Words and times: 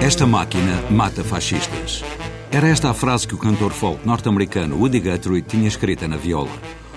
Esta 0.00 0.26
máquina 0.26 0.82
mata 0.90 1.22
fascistas. 1.22 2.02
Era 2.50 2.66
esta 2.68 2.88
a 2.88 2.94
frase 2.94 3.28
que 3.28 3.34
o 3.34 3.38
cantor 3.38 3.72
folk 3.72 4.06
norte-americano 4.06 4.76
Woody 4.78 5.00
Guthrie 5.00 5.42
tinha 5.42 5.68
escrita 5.68 6.08
na 6.08 6.16
viola. 6.16 6.48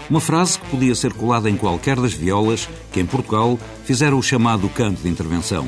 Uma 0.10 0.21
frase 0.21 0.60
que 0.60 0.69
podia 0.69 0.96
ser 0.96 1.12
colada 1.12 1.50
em 1.50 1.58
qualquer 1.58 2.00
das 2.00 2.13
violas 2.13 2.69
que, 2.94 3.01
em 3.01 3.05
Portugal, 3.05 3.60
fizeram 3.83 4.17
o 4.17 4.24
chamado 4.24 4.70
canto 4.70 5.01
de 5.01 5.10
intervenção. 5.10 5.67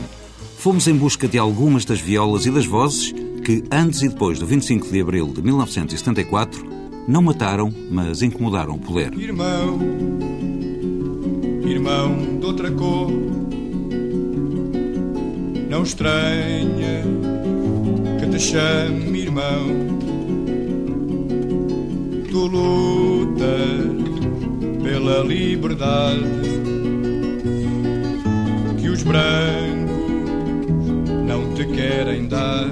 Fomos 0.57 0.87
em 0.87 0.95
busca 0.95 1.27
de 1.27 1.37
algumas 1.37 1.83
das 1.83 1.99
violas 1.99 2.45
e 2.45 2.51
das 2.51 2.65
vozes 2.65 3.13
que, 3.43 3.61
antes 3.69 4.01
e 4.03 4.07
depois 4.07 4.39
do 4.39 4.45
25 4.45 4.89
de 4.89 5.01
abril 5.01 5.27
de 5.27 5.41
1974, 5.41 6.65
não 7.09 7.21
mataram, 7.21 7.73
mas 7.91 8.21
incomodaram 8.21 8.75
o 8.75 8.79
poder. 8.79 9.13
Irmão, 9.13 9.77
irmão 11.81 12.37
de 12.39 12.45
outra 12.45 12.69
cor, 12.69 13.11
não 15.67 15.81
estranha 15.81 17.01
que 18.19 18.27
te 18.27 18.39
chame 18.39 19.21
irmão. 19.21 19.65
Tu 22.29 22.37
lutas 22.37 23.41
pela 24.83 25.23
liberdade 25.23 26.21
que 28.79 28.87
os 28.87 29.01
brancos 29.01 29.89
não 31.25 31.51
te 31.55 31.65
querem 31.65 32.27
dar. 32.27 32.69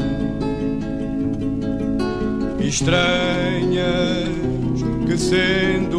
Estranhas 2.59 4.29
que 5.07 5.17
sendo 5.17 5.98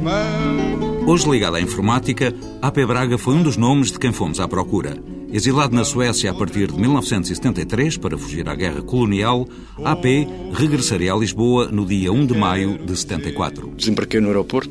irmão. 0.00 1.04
Hoje 1.06 1.28
ligado 1.28 1.56
à 1.56 1.60
informática, 1.60 2.34
AP 2.62 2.86
Braga 2.86 3.18
foi 3.18 3.34
um 3.34 3.42
dos 3.42 3.56
nomes 3.56 3.92
de 3.92 3.98
quem 3.98 4.12
fomos 4.12 4.40
à 4.40 4.48
procura. 4.48 4.96
Exilado 5.32 5.76
na 5.76 5.84
Suécia 5.84 6.30
a 6.30 6.34
partir 6.34 6.72
de 6.72 6.78
1973 6.78 7.96
para 7.98 8.18
fugir 8.18 8.48
à 8.48 8.54
guerra 8.54 8.82
colonial, 8.82 9.46
AP 9.84 10.04
regressaria 10.52 11.12
a 11.12 11.16
Lisboa 11.16 11.68
no 11.70 11.86
dia 11.86 12.12
1 12.12 12.26
de 12.26 12.34
maio 12.34 12.78
de 12.78 12.96
74. 12.96 13.72
Desembarquei 13.76 14.20
no 14.20 14.26
aeroporto 14.26 14.70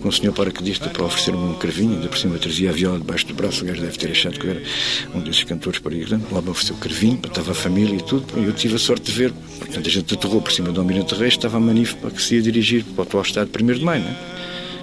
com 0.00 0.08
o 0.08 0.12
senhor 0.12 0.32
paraquedista 0.32 0.88
para 0.88 1.04
oferecer-me 1.04 1.38
um 1.38 1.54
carvinho, 1.54 1.94
ainda 1.94 2.08
por 2.08 2.18
cima 2.18 2.38
trazia 2.38 2.70
a 2.70 2.72
viola 2.72 2.98
debaixo 3.00 3.26
do 3.26 3.34
braço, 3.34 3.64
o 3.64 3.66
gajo 3.66 3.80
deve 3.80 3.98
ter 3.98 4.12
achado 4.12 4.38
que 4.38 4.46
eu 4.46 4.50
era 4.52 4.62
um 5.12 5.20
desses 5.20 5.42
cantores 5.42 5.80
para 5.80 5.94
ir. 5.94 6.08
Lá 6.08 6.40
me 6.40 6.50
ofereceu 6.50 6.76
o 6.76 6.78
carvinho, 6.78 7.18
estava 7.24 7.50
a 7.50 7.54
família 7.54 7.96
e 7.96 8.02
tudo, 8.02 8.26
e 8.36 8.44
eu 8.44 8.52
tive 8.52 8.76
a 8.76 8.78
sorte 8.78 9.10
de 9.10 9.18
ver. 9.18 9.32
Portanto, 9.58 9.88
a 9.88 9.90
gente 9.90 10.14
aterrou 10.14 10.40
por 10.40 10.52
cima 10.52 10.70
do 10.70 10.80
Almirante 10.80 11.16
Reis, 11.16 11.34
estava 11.34 11.56
a 11.56 11.60
manif 11.60 11.94
para 11.96 12.10
que 12.10 12.22
se 12.22 12.36
ia 12.36 12.42
dirigir 12.42 12.84
para 12.84 13.02
o 13.02 13.02
atual 13.02 13.24
estado 13.24 13.50
de 13.50 13.64
1 13.64 13.66
de 13.78 13.84
maio, 13.84 14.04
não 14.04 14.10
é? 14.10 14.35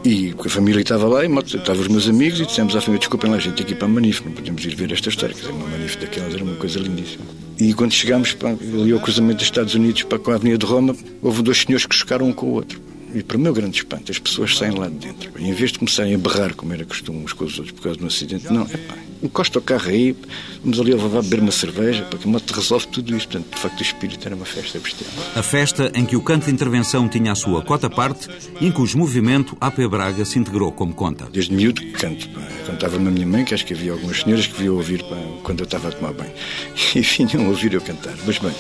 E 0.06 0.36
a 0.38 0.50
família 0.50 0.82
estava 0.82 1.08
lá, 1.08 1.26
e 1.26 1.28
estavam 1.28 1.82
os 1.82 1.88
meus 1.88 2.10
amigos, 2.10 2.40
e 2.42 2.46
dissemos 2.46 2.76
à 2.76 2.82
família: 2.82 3.00
desculpem 3.00 3.32
lá, 3.32 3.38
a 3.38 3.40
gente 3.40 3.56
tem 3.56 3.66
que 3.66 3.72
ir 3.72 3.76
para 3.76 3.86
a 3.86 3.90
Manif, 3.90 4.22
não 4.26 4.34
podemos 4.34 4.64
ir 4.66 4.76
ver 4.76 4.92
esta 4.92 5.08
história. 5.08 5.34
Quer 5.34 5.42
dizer, 5.42 5.54
uma 5.54 5.68
Manif 5.68 5.98
daquelas 5.98 6.34
era 6.34 6.44
uma 6.44 6.56
coisa 6.56 6.80
lindíssima. 6.80 7.24
E 7.58 7.74
quando 7.74 7.94
chegámos 7.94 8.34
para, 8.34 8.50
ali 8.50 8.92
ao 8.92 9.00
cruzamento 9.00 9.36
dos 9.36 9.46
Estados 9.46 9.76
Unidos 9.76 10.04
para 10.04 10.20
com 10.20 10.32
a 10.32 10.36
Avenida 10.36 10.58
de 10.58 10.66
Roma, 10.66 10.96
houve 11.22 11.42
dois 11.42 11.60
senhores 11.60 11.86
que 11.86 11.96
chocaram 11.96 12.28
um 12.28 12.34
com 12.34 12.48
o 12.48 12.52
outro. 12.52 12.82
E 13.14 13.22
para 13.22 13.38
o 13.38 13.40
meu 13.40 13.54
grande 13.54 13.78
espanto, 13.78 14.12
as 14.12 14.18
pessoas 14.18 14.58
saem 14.58 14.74
lá 14.74 14.88
de 14.88 14.96
dentro. 14.96 15.32
E 15.38 15.48
em 15.48 15.54
vez 15.54 15.72
de 15.72 15.80
começarem 15.80 16.16
a 16.16 16.18
berrar, 16.18 16.56
como 16.56 16.74
era 16.74 16.84
costume 16.84 17.20
uns 17.24 17.34
com 17.34 17.46
os 17.46 17.58
outros 17.60 17.72
por 17.72 17.84
causa 17.84 17.98
de 17.98 18.04
um 18.04 18.08
acidente, 18.08 18.52
não, 18.52 18.64
é 18.64 18.78
pá, 18.78 18.96
encosta 19.22 19.60
o 19.60 19.62
carro 19.62 19.90
aí, 19.90 20.16
vamos 20.62 20.80
ali 20.80 20.92
a 20.92 20.96
levar 20.96 21.20
a 21.20 21.22
beber 21.22 21.40
uma 21.40 21.52
cerveja, 21.52 22.04
para 22.04 22.18
que 22.18 22.28
a 22.28 22.32
moto 22.32 22.52
resolve 22.52 22.88
tudo 22.88 23.16
isto. 23.16 23.30
Portanto, 23.30 23.56
de 23.56 23.62
facto, 23.62 23.80
o 23.80 23.84
espírito 23.84 24.26
era 24.26 24.36
uma 24.36 24.46
festa 24.46 24.80
bestial. 24.80 25.10
A 25.36 25.44
festa 25.44 25.92
em 25.96 26.06
que 26.06 26.16
o 26.16 26.22
canto 26.22 26.46
de 26.46 26.52
intervenção 26.52 27.08
tinha 27.08 27.32
a 27.32 27.36
sua 27.36 27.62
cota 27.62 27.90
parte 27.90 28.28
e 28.60 28.68
em 28.68 28.72
cujo 28.72 28.98
movimento 28.98 29.56
AP 29.62 29.80
Braga 29.90 30.26
se 30.26 30.40
integrou 30.40 30.72
como 30.72 30.94
conta. 30.94 31.28
Desde 31.32 31.54
miúdo 31.54 31.82
que 31.82 31.92
canto. 31.92 32.28
Pá. 32.30 32.42
Contava-me 32.66 33.08
a 33.08 33.12
minha 33.12 33.28
mãe, 33.28 33.46
que 33.46 33.54
acho 33.54 33.66
que 33.66 33.74
havia 33.74 33.92
algumas 33.92 34.22
senhoras 34.22 34.48
que 34.48 34.58
vinham 34.60 34.76
ouvir 34.76 35.04
pá, 35.04 35.18
quando 35.44 35.60
eu 35.60 35.66
estava 35.66 35.90
a 35.90 35.92
tomar 35.92 36.14
banho. 36.14 36.34
E 36.96 37.02
vinham 37.02 37.48
ouvir 37.48 37.74
eu 37.74 37.82
cantar. 37.82 38.14
Mas 38.26 38.38
bem, 38.38 38.52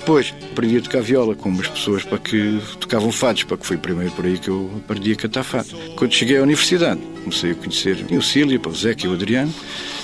depois 0.00 0.34
aprendi 0.50 0.78
a 0.78 0.80
tocar 0.80 1.02
viola 1.02 1.34
com 1.34 1.48
umas 1.50 1.68
pessoas 1.68 2.02
para 2.02 2.18
que 2.18 2.58
tocavam 2.80 3.12
fados, 3.12 3.44
para 3.44 3.56
que 3.56 3.66
foi 3.66 3.76
primeiro 3.76 4.10
por 4.12 4.24
aí 4.24 4.38
que 4.38 4.48
eu 4.48 4.70
aprendi 4.78 5.12
a 5.12 5.16
cantar 5.16 5.44
fado. 5.44 5.68
Quando 5.94 6.12
cheguei 6.12 6.38
à 6.38 6.42
universidade, 6.42 7.00
comecei 7.22 7.52
a 7.52 7.54
conhecer 7.54 8.06
o 8.10 8.22
Cílio, 8.22 8.60
o 8.64 8.74
Zeca 8.74 9.06
e 9.06 9.08
o 9.08 9.12
Adriano, 9.12 9.52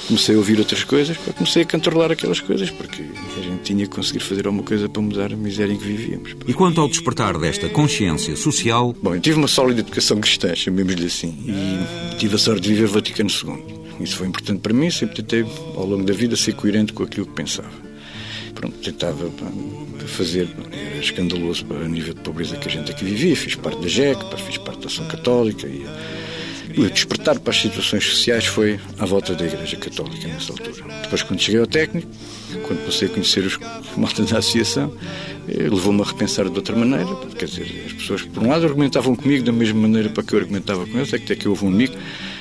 comecei 0.06 0.34
a 0.34 0.38
ouvir 0.38 0.58
outras 0.58 0.84
coisas, 0.84 1.16
comecei 1.36 1.62
a 1.62 1.64
cantarolar 1.64 2.12
aquelas 2.12 2.40
coisas, 2.40 2.70
porque 2.70 3.02
a 3.36 3.42
gente 3.42 3.62
tinha 3.62 3.86
que 3.86 3.96
conseguir 3.96 4.20
fazer 4.20 4.46
alguma 4.46 4.62
coisa 4.62 4.88
para 4.88 5.02
mudar 5.02 5.32
a 5.32 5.36
miséria 5.36 5.72
em 5.72 5.78
que 5.78 5.84
vivíamos. 5.84 6.36
E 6.46 6.52
quanto 6.52 6.80
ao 6.80 6.88
despertar 6.88 7.36
desta 7.38 7.68
consciência 7.70 8.36
social... 8.36 8.94
Bom, 9.02 9.14
eu 9.14 9.20
tive 9.20 9.38
uma 9.38 9.48
sólida 9.48 9.80
educação 9.80 10.20
cristã, 10.20 10.54
chamemos-lhe 10.54 11.06
assim, 11.06 11.34
e 11.46 12.16
tive 12.16 12.36
a 12.36 12.38
sorte 12.38 12.62
de 12.62 12.74
viver 12.74 12.86
Vaticano 12.86 13.30
II. 13.30 13.76
Isso 13.98 14.16
foi 14.16 14.26
importante 14.26 14.60
para 14.60 14.74
mim, 14.74 14.90
sempre 14.90 15.16
tentei, 15.16 15.44
ao 15.74 15.86
longo 15.86 16.04
da 16.04 16.12
vida, 16.12 16.36
ser 16.36 16.54
coerente 16.54 16.92
com 16.92 17.02
aquilo 17.02 17.26
que 17.26 17.32
pensava. 17.32 17.85
Pronto, 18.56 18.78
tentava 18.78 19.30
fazer, 20.06 20.48
era 20.72 20.98
escandaloso 20.98 21.64
para 21.66 21.76
o 21.76 21.88
nível 21.88 22.14
de 22.14 22.20
pobreza 22.22 22.56
que 22.56 22.68
a 22.68 22.70
gente 22.70 22.90
aqui 22.90 23.04
vivia, 23.04 23.36
fiz 23.36 23.54
parte 23.54 23.80
da 23.82 23.86
JEC, 23.86 24.18
fiz 24.38 24.56
parte 24.56 24.80
da 24.80 24.86
Ação 24.86 25.06
Católica 25.06 25.66
e 25.68 25.84
o 26.76 26.90
despertar 26.90 27.38
para 27.38 27.50
as 27.50 27.60
situações 27.60 28.04
sociais 28.04 28.44
foi 28.44 28.78
à 28.98 29.06
volta 29.06 29.34
da 29.34 29.46
Igreja 29.46 29.76
Católica 29.76 30.28
nessa 30.28 30.52
altura. 30.52 30.84
Depois, 31.02 31.22
quando 31.22 31.40
cheguei 31.40 31.60
ao 31.60 31.66
técnico, 31.66 32.08
quando 32.66 32.80
comecei 32.80 33.08
a 33.08 33.10
conhecer 33.10 33.44
os 33.44 33.58
malta 33.96 34.22
da 34.24 34.38
associação, 34.38 34.92
levou-me 35.48 36.02
a 36.02 36.04
repensar 36.04 36.48
de 36.48 36.56
outra 36.56 36.76
maneira. 36.76 37.06
Quer 37.38 37.46
dizer, 37.46 37.84
as 37.86 37.92
pessoas, 37.94 38.22
por 38.22 38.42
um 38.42 38.48
lado, 38.48 38.66
argumentavam 38.66 39.14
comigo 39.14 39.44
da 39.44 39.52
mesma 39.52 39.80
maneira 39.80 40.10
para 40.10 40.22
que 40.22 40.34
eu 40.34 40.38
argumentava 40.38 40.86
com 40.86 40.98
eles, 40.98 41.12
é 41.12 41.16
até 41.16 41.34
que 41.34 41.48
houve 41.48 41.64
um 41.64 41.68
amigo 41.68 41.94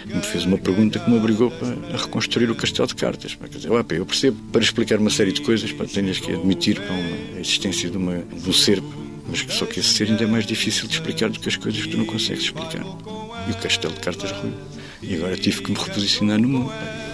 que 0.07 0.15
me 0.15 0.21
fez 0.21 0.45
uma 0.45 0.57
pergunta 0.57 0.99
que 0.99 1.09
me 1.09 1.17
obrigou 1.17 1.51
a 1.93 1.97
reconstruir 1.97 2.49
o 2.49 2.55
castelo 2.55 2.87
de 2.87 2.95
cartas. 2.95 3.35
Quer 3.35 3.57
dizer, 3.57 3.69
eu 3.71 4.05
percebo, 4.05 4.37
para 4.51 4.61
explicar 4.61 4.99
uma 4.99 5.09
série 5.09 5.31
de 5.31 5.41
coisas, 5.41 5.71
para 5.71 5.85
tenhas 5.85 6.19
que 6.19 6.33
admitir 6.33 6.79
uma, 6.79 7.37
a 7.37 7.39
existência 7.39 7.89
de, 7.89 7.97
uma, 7.97 8.17
de 8.17 8.49
um 8.49 8.53
ser, 8.53 8.81
mas 9.27 9.45
só 9.53 9.65
que 9.65 9.79
esse 9.79 9.89
ser 9.89 10.09
ainda 10.09 10.23
é 10.23 10.27
mais 10.27 10.45
difícil 10.45 10.87
de 10.87 10.93
explicar 10.93 11.29
do 11.29 11.39
que 11.39 11.49
as 11.49 11.55
coisas 11.55 11.81
que 11.81 11.89
tu 11.89 11.97
não 11.97 12.05
consegues 12.05 12.43
explicar. 12.43 12.83
E 13.47 13.51
o 13.51 13.55
castelo 13.55 13.93
de 13.93 13.99
cartas 13.99 14.31
ruim. 14.31 14.53
E 15.01 15.15
agora 15.15 15.35
tive 15.37 15.61
que 15.61 15.71
me 15.71 15.77
reposicionar 15.77 16.39
no 16.39 16.47
mundo. 16.47 16.71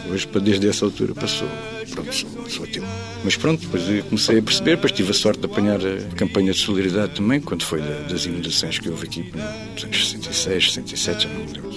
Hoje, 0.10 0.28
desde 0.42 0.68
essa 0.68 0.86
altura, 0.86 1.14
passou. 1.14 1.48
Pronto, 1.92 2.14
sou, 2.14 2.50
sou 2.50 2.66
ateu. 2.66 2.84
Mas 3.24 3.36
pronto, 3.36 3.62
depois 3.62 3.88
eu 3.90 4.04
comecei 4.04 4.40
a 4.40 4.42
perceber, 4.42 4.76
depois 4.76 4.92
tive 4.92 5.12
a 5.12 5.14
sorte 5.14 5.40
de 5.40 5.46
apanhar 5.46 5.80
a 5.80 6.16
campanha 6.16 6.54
de 6.54 6.60
solidariedade 6.60 7.16
também, 7.16 7.40
quando 7.40 7.64
foi 7.64 7.82
das 7.82 8.26
inundações 8.26 8.80
que 8.80 8.90
houve 8.90 9.06
aqui 9.06 9.32
nos 9.74 9.84
anos 9.84 10.10
66, 10.10 10.74
67, 10.74 11.24
já 11.24 11.30
não 11.30 11.46
me 11.46 11.54
lembro 11.54 11.72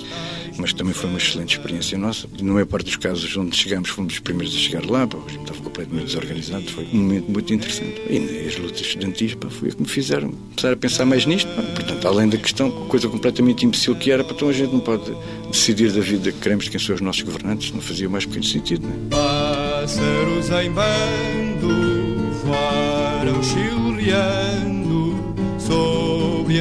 mas 0.59 0.72
também 0.72 0.92
foi 0.92 1.09
uma 1.09 1.19
excelente 1.19 1.56
experiência 1.56 1.98
nossa. 1.98 2.28
Na 2.41 2.53
maior 2.53 2.66
parte 2.66 2.87
dos 2.87 2.97
casos 2.97 3.37
onde 3.37 3.56
chegamos, 3.56 3.88
fomos 3.91 4.15
os 4.15 4.19
primeiros 4.20 4.54
a 4.54 4.59
chegar 4.59 4.84
lá, 4.87 5.06
pá, 5.06 5.19
estava 5.28 5.60
completamente 5.60 6.06
desorganizado, 6.06 6.65
foi 6.70 6.84
um 6.92 6.98
momento 6.98 7.31
muito 7.31 7.54
interessante. 7.54 8.00
E 8.09 8.47
as 8.47 8.56
lutas 8.59 8.81
estudantis 8.81 9.34
pá, 9.34 9.48
foi 9.50 9.69
o 9.69 9.76
que 9.76 9.82
me 9.82 9.88
fizeram 9.88 10.31
começar 10.31 10.72
a 10.72 10.76
pensar 10.76 11.04
mais 11.04 11.26
nisto. 11.26 11.48
Pá. 11.54 11.62
Portanto, 11.62 12.09
além 12.09 12.28
da 12.28 12.38
questão, 12.38 12.70
coisa 12.88 13.09
completamente 13.09 13.65
imbecil 13.65 13.94
que 13.97 14.10
era, 14.10 14.22
para 14.25 14.34
então 14.34 14.48
a 14.48 14.53
gente 14.53 14.72
não 14.72 14.81
pode 14.81 15.12
decidir 15.50 15.92
da 15.92 16.00
vida 16.00 16.32
que 16.32 16.38
queremos 16.38 16.69
quem 16.69 16.81
são 16.81 16.94
os 16.94 17.00
nossos 17.00 17.22
governantes, 17.22 17.72
não 17.72 17.81
fazia 17.81 18.09
mais 18.09 18.26
pequeno 18.26 18.44
sentido. 18.44 18.86
Não 18.86 18.94
é? 18.94 19.09
Pássaros 19.10 20.50
em 20.50 20.71
bando 20.71 22.15
voaram 22.44 23.42
chilreando 23.42 24.44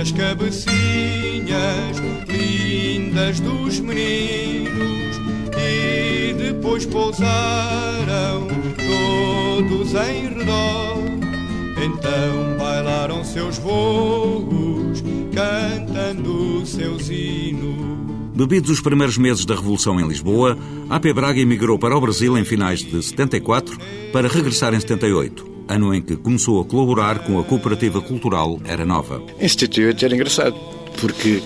as 0.03 0.12
cabecinhas 0.12 1.97
lindas 2.28 3.40
dos 3.40 3.80
meninos 3.80 5.16
e 5.58 6.34
depois 6.34 6.86
pousaram 6.86 8.46
todos 8.75 9.94
em 9.94 10.28
redor. 10.28 10.97
Então 11.81 12.58
bailaram 12.58 13.23
seus 13.23 13.58
voos, 13.58 15.02
cantando 15.34 16.66
seus 16.66 17.09
hinos. 17.09 17.73
Bebidos 18.35 18.72
os 18.72 18.82
primeiros 18.82 19.17
meses 19.17 19.46
da 19.46 19.56
Revolução 19.56 20.02
em 20.02 20.08
Lisboa, 20.08 20.58
AP 20.90 21.14
Braga 21.16 21.40
emigrou 21.40 21.79
para 21.79 21.96
o 21.96 22.02
Brasil 22.02 22.38
em 22.38 22.44
finais 22.44 22.79
de 22.79 23.02
74 23.02 23.78
para 24.11 24.28
regressar 24.28 24.73
em 24.73 24.82
78, 24.82 25.53
ano 25.67 25.93
em 25.93 26.01
que 26.01 26.15
começou 26.15 26.61
a 26.61 26.65
colaborar 26.65 27.19
com 27.19 27.39
a 27.39 27.43
cooperativa 27.43 28.01
cultural 28.01 28.59
Era 28.65 28.85
Nova. 28.85 29.21
78 29.39 30.05
era 30.05 30.15
engraçado, 30.15 30.55
porque 30.99 31.41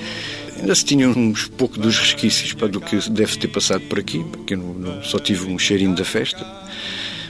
ainda 0.59 0.73
se 0.73 0.85
tinham 0.85 1.11
uns 1.11 1.47
pouco 1.47 1.79
dos 1.79 1.97
resquícios 1.99 2.53
para 2.53 2.67
do 2.67 2.79
que 2.81 2.97
deve 3.09 3.37
ter 3.37 3.47
passado 3.47 3.81
por 3.81 3.99
aqui, 3.99 4.23
porque 4.31 4.53
eu 4.53 4.57
não, 4.57 4.73
não, 4.73 5.03
só 5.03 5.19
tive 5.19 5.45
um 5.45 5.57
cheirinho 5.57 5.95
da 5.95 6.03
festa, 6.03 6.45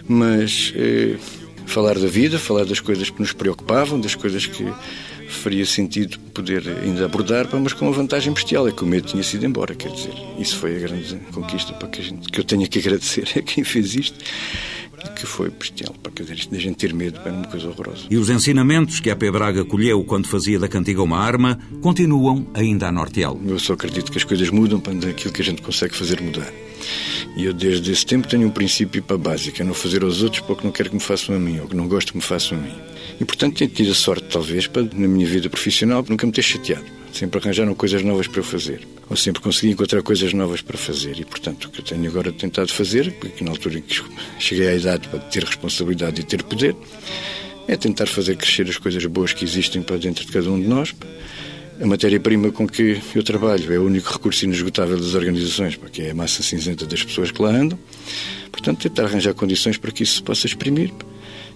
mas 0.07 0.73
eh, 0.75 1.17
falar 1.65 1.99
da 1.99 2.07
vida, 2.07 2.39
falar 2.39 2.65
das 2.65 2.79
coisas 2.79 3.09
que 3.09 3.19
nos 3.19 3.33
preocupavam, 3.33 3.99
das 3.99 4.15
coisas 4.15 4.45
que 4.45 4.65
faria 5.27 5.65
sentido 5.65 6.17
poder 6.33 6.63
ainda 6.83 7.05
abordar, 7.05 7.47
mas 7.61 7.73
com 7.73 7.85
uma 7.85 7.91
vantagem 7.91 8.33
bestial, 8.33 8.67
é 8.67 8.71
que 8.71 8.83
o 8.83 8.87
medo 8.87 9.07
tinha 9.07 9.23
sido 9.23 9.45
embora, 9.45 9.75
quer 9.75 9.91
dizer, 9.91 10.13
isso 10.39 10.57
foi 10.57 10.77
a 10.77 10.79
grande 10.79 11.15
conquista 11.33 11.73
para 11.73 11.89
que, 11.89 12.01
a 12.01 12.03
gente, 12.03 12.29
que 12.29 12.39
eu 12.39 12.43
tenho 12.43 12.67
que 12.67 12.79
agradecer 12.79 13.27
a 13.37 13.41
quem 13.41 13.63
fez 13.63 13.95
isto. 13.95 14.17
Que 15.15 15.25
foi 15.25 15.49
bestial. 15.49 15.93
Para 16.01 16.11
quer 16.11 16.23
dizer, 16.23 16.35
isto 16.35 16.49
de 16.49 16.57
a 16.57 16.61
gente 16.61 16.75
ter 16.77 16.93
medo 16.93 17.19
é 17.25 17.31
uma 17.31 17.47
coisa 17.47 17.67
horrorosa. 17.67 18.05
E 18.09 18.17
os 18.17 18.29
ensinamentos 18.29 18.99
que 18.99 19.09
a 19.09 19.15
P. 19.15 19.31
Braga 19.31 19.63
colheu 19.63 20.03
quando 20.03 20.27
fazia 20.27 20.59
da 20.59 20.67
cantiga 20.67 21.01
uma 21.01 21.19
arma 21.19 21.59
continuam 21.81 22.47
ainda 22.53 22.87
a 22.87 22.91
norteá-lo. 22.91 23.39
Eu 23.45 23.59
só 23.59 23.73
acredito 23.73 24.11
que 24.11 24.17
as 24.17 24.23
coisas 24.23 24.49
mudam 24.49 24.79
para 24.79 24.93
aquilo 24.93 25.33
que 25.33 25.41
a 25.41 25.45
gente 25.45 25.61
consegue 25.61 25.95
fazer 25.95 26.21
mudar. 26.21 26.51
E 27.35 27.45
eu, 27.45 27.53
desde 27.53 27.91
esse 27.91 28.05
tempo, 28.05 28.27
tenho 28.27 28.47
um 28.47 28.51
princípio 28.51 29.01
para 29.03 29.17
básico: 29.17 29.61
é 29.61 29.65
não 29.65 29.73
fazer 29.73 30.03
aos 30.03 30.21
outros 30.23 30.41
porque 30.41 30.65
não 30.65 30.71
quero 30.71 30.89
que 30.89 30.95
me 30.95 31.01
façam 31.01 31.35
a 31.35 31.39
mim 31.39 31.59
ou 31.59 31.67
que 31.67 31.75
não 31.75 31.87
gosto 31.87 32.11
que 32.11 32.17
me 32.17 32.23
façam 32.23 32.57
a 32.57 32.61
mim. 32.61 32.73
E, 33.19 33.25
portanto, 33.25 33.57
tenho 33.57 33.69
tido 33.69 33.91
a 33.91 33.95
sorte, 33.95 34.27
talvez, 34.29 34.67
para, 34.67 34.83
na 34.83 35.07
minha 35.07 35.25
vida 35.25 35.49
profissional, 35.49 36.03
nunca 36.07 36.25
me 36.25 36.31
ter 36.31 36.41
chateado. 36.41 36.96
Sempre 37.11 37.39
arranjaram 37.39 37.73
coisas 37.73 38.03
novas 38.03 38.27
para 38.27 38.43
fazer. 38.43 38.87
Ou 39.09 39.15
sempre 39.15 39.41
consegui 39.41 39.71
encontrar 39.71 40.01
coisas 40.03 40.33
novas 40.33 40.61
para 40.61 40.77
fazer. 40.77 41.19
E, 41.19 41.25
portanto, 41.25 41.65
o 41.65 41.69
que 41.69 41.79
eu 41.79 41.85
tenho 41.85 42.07
agora 42.07 42.31
tentado 42.31 42.71
fazer, 42.71 43.11
porque 43.13 43.43
na 43.43 43.51
altura 43.51 43.79
em 43.79 43.81
que 43.81 44.01
cheguei 44.39 44.67
à 44.67 44.75
idade 44.75 45.07
para 45.07 45.19
ter 45.19 45.43
responsabilidade 45.43 46.21
e 46.21 46.23
ter 46.23 46.43
poder, 46.43 46.75
é 47.67 47.75
tentar 47.75 48.07
fazer 48.07 48.35
crescer 48.35 48.69
as 48.69 48.77
coisas 48.77 49.05
boas 49.05 49.33
que 49.33 49.43
existem 49.43 49.81
para 49.81 49.97
dentro 49.97 50.25
de 50.25 50.31
cada 50.31 50.49
um 50.49 50.59
de 50.61 50.67
nós. 50.67 50.93
A 51.79 51.85
matéria-prima 51.85 52.51
com 52.51 52.67
que 52.67 52.99
eu 53.13 53.21
trabalho 53.21 53.71
é 53.71 53.77
o 53.77 53.85
único 53.85 54.11
recurso 54.11 54.45
inesgotável 54.45 54.97
das 54.97 55.13
organizações, 55.13 55.75
porque 55.75 56.01
é 56.03 56.11
a 56.11 56.15
massa 56.15 56.41
cinzenta 56.41 56.85
das 56.85 57.03
pessoas 57.03 57.29
que 57.29 57.41
lá 57.41 57.49
andam. 57.49 57.77
Portanto, 58.51 58.81
tentar 58.81 59.05
arranjar 59.05 59.33
condições 59.33 59.77
para 59.77 59.91
que 59.91 60.01
isso 60.01 60.15
se 60.15 60.23
possa 60.23 60.47
exprimir 60.47 60.91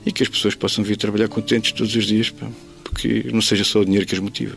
e 0.05 0.11
que 0.11 0.21
as 0.21 0.29
pessoas 0.29 0.53
possam 0.53 0.83
vir 0.83 0.97
trabalhar 0.97 1.27
contentes 1.27 1.71
todos 1.71 1.95
os 1.95 2.05
dias, 2.05 2.31
porque 2.83 3.25
não 3.31 3.41
seja 3.41 3.63
só 3.63 3.79
o 3.79 3.85
dinheiro 3.85 4.05
que 4.05 4.13
as 4.13 4.21
motiva. 4.21 4.55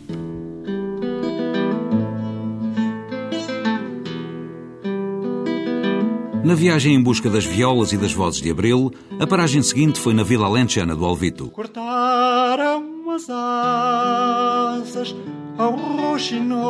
Na 6.45 6.53
viagem 6.53 6.93
em 6.93 7.01
busca 7.01 7.27
das 7.27 7.43
violas 7.43 7.91
e 7.91 7.97
das 7.97 8.13
vozes 8.13 8.39
de 8.39 8.51
Abril, 8.51 8.93
a 9.19 9.25
paragem 9.25 9.63
seguinte 9.63 9.99
foi 9.99 10.13
na 10.13 10.21
Vila 10.21 10.45
Alentejana 10.45 10.95
do 10.95 11.03
Alvito. 11.03 11.49
Cortaram 11.49 13.09
as 13.09 13.27
asas 13.27 15.15
ao 15.57 15.71
roxinol. 15.71 16.61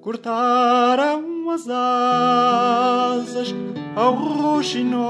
Cortaram 0.00 1.50
as 1.50 1.68
asas 1.68 3.54
ao 3.94 4.14
roxinol. 4.14 5.04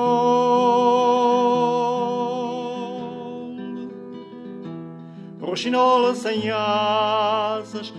Roxinol 5.41 6.17
sem 6.17 6.51
asas 6.51 7.95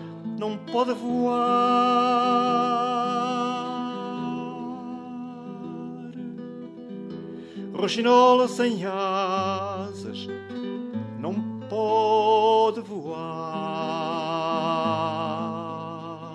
pode 0.76 0.94
voar. 0.94 1.46
Roxinola 7.74 8.50
sem 8.50 8.84
asas 8.84 10.28
não 11.18 11.34
pode 11.70 12.82
voar. 12.82 13.16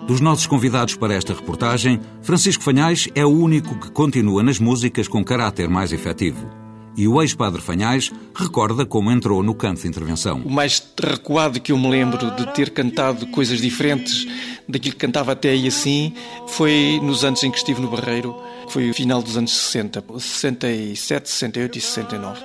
Dos 0.07 0.19
nossos 0.19 0.47
convidados 0.47 0.95
para 0.95 1.13
esta 1.13 1.35
reportagem, 1.35 2.01
Francisco 2.23 2.63
Fanhais 2.63 3.07
é 3.13 3.23
o 3.23 3.29
único 3.29 3.79
que 3.79 3.91
continua 3.91 4.41
nas 4.41 4.57
músicas 4.59 5.07
com 5.07 5.23
caráter 5.23 5.69
mais 5.69 5.93
efetivo 5.93 6.49
e 6.95 7.07
o 7.07 7.21
ex-padre 7.21 7.61
Fanhais 7.61 8.11
recorda 8.35 8.85
como 8.85 9.11
entrou 9.11 9.41
no 9.41 9.55
canto 9.55 9.81
de 9.81 9.87
intervenção. 9.87 10.41
O 10.43 10.51
mais 10.51 10.83
recuado 11.01 11.59
que 11.59 11.71
eu 11.71 11.77
me 11.77 11.89
lembro 11.89 12.31
de 12.31 12.53
ter 12.53 12.71
cantado 12.71 13.27
coisas 13.27 13.61
diferentes 13.61 14.27
daquilo 14.67 14.95
que 14.95 14.99
cantava 14.99 15.31
até 15.31 15.49
aí 15.49 15.67
assim 15.67 16.13
foi 16.47 16.99
nos 17.01 17.23
anos 17.23 17.43
em 17.43 17.51
que 17.51 17.57
estive 17.57 17.81
no 17.81 17.89
Barreiro, 17.89 18.35
que 18.67 18.73
foi 18.73 18.89
o 18.89 18.93
final 18.93 19.21
dos 19.21 19.37
anos 19.37 19.51
60, 19.51 20.03
67, 20.17 21.29
68 21.29 21.77
e 21.77 21.81
69. 21.81 22.41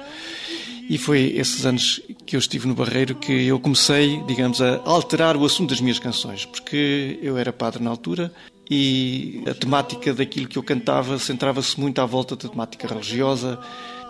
E 0.88 0.98
foi 0.98 1.34
esses 1.36 1.66
anos 1.66 2.00
que 2.24 2.36
eu 2.36 2.40
estive 2.40 2.68
no 2.68 2.74
Barreiro 2.74 3.16
que 3.16 3.32
eu 3.32 3.58
comecei, 3.58 4.22
digamos, 4.26 4.62
a 4.62 4.80
alterar 4.84 5.36
o 5.36 5.44
assunto 5.44 5.70
das 5.70 5.80
minhas 5.80 5.98
canções, 5.98 6.44
porque 6.44 7.18
eu 7.20 7.36
era 7.36 7.52
padre 7.52 7.82
na 7.82 7.90
altura 7.90 8.32
e 8.70 9.42
a 9.48 9.54
temática 9.54 10.14
daquilo 10.14 10.48
que 10.48 10.58
eu 10.58 10.62
cantava 10.62 11.18
centrava-se 11.18 11.78
muito 11.78 12.00
à 12.00 12.06
volta 12.06 12.36
da 12.36 12.48
temática 12.48 12.86
religiosa, 12.86 13.58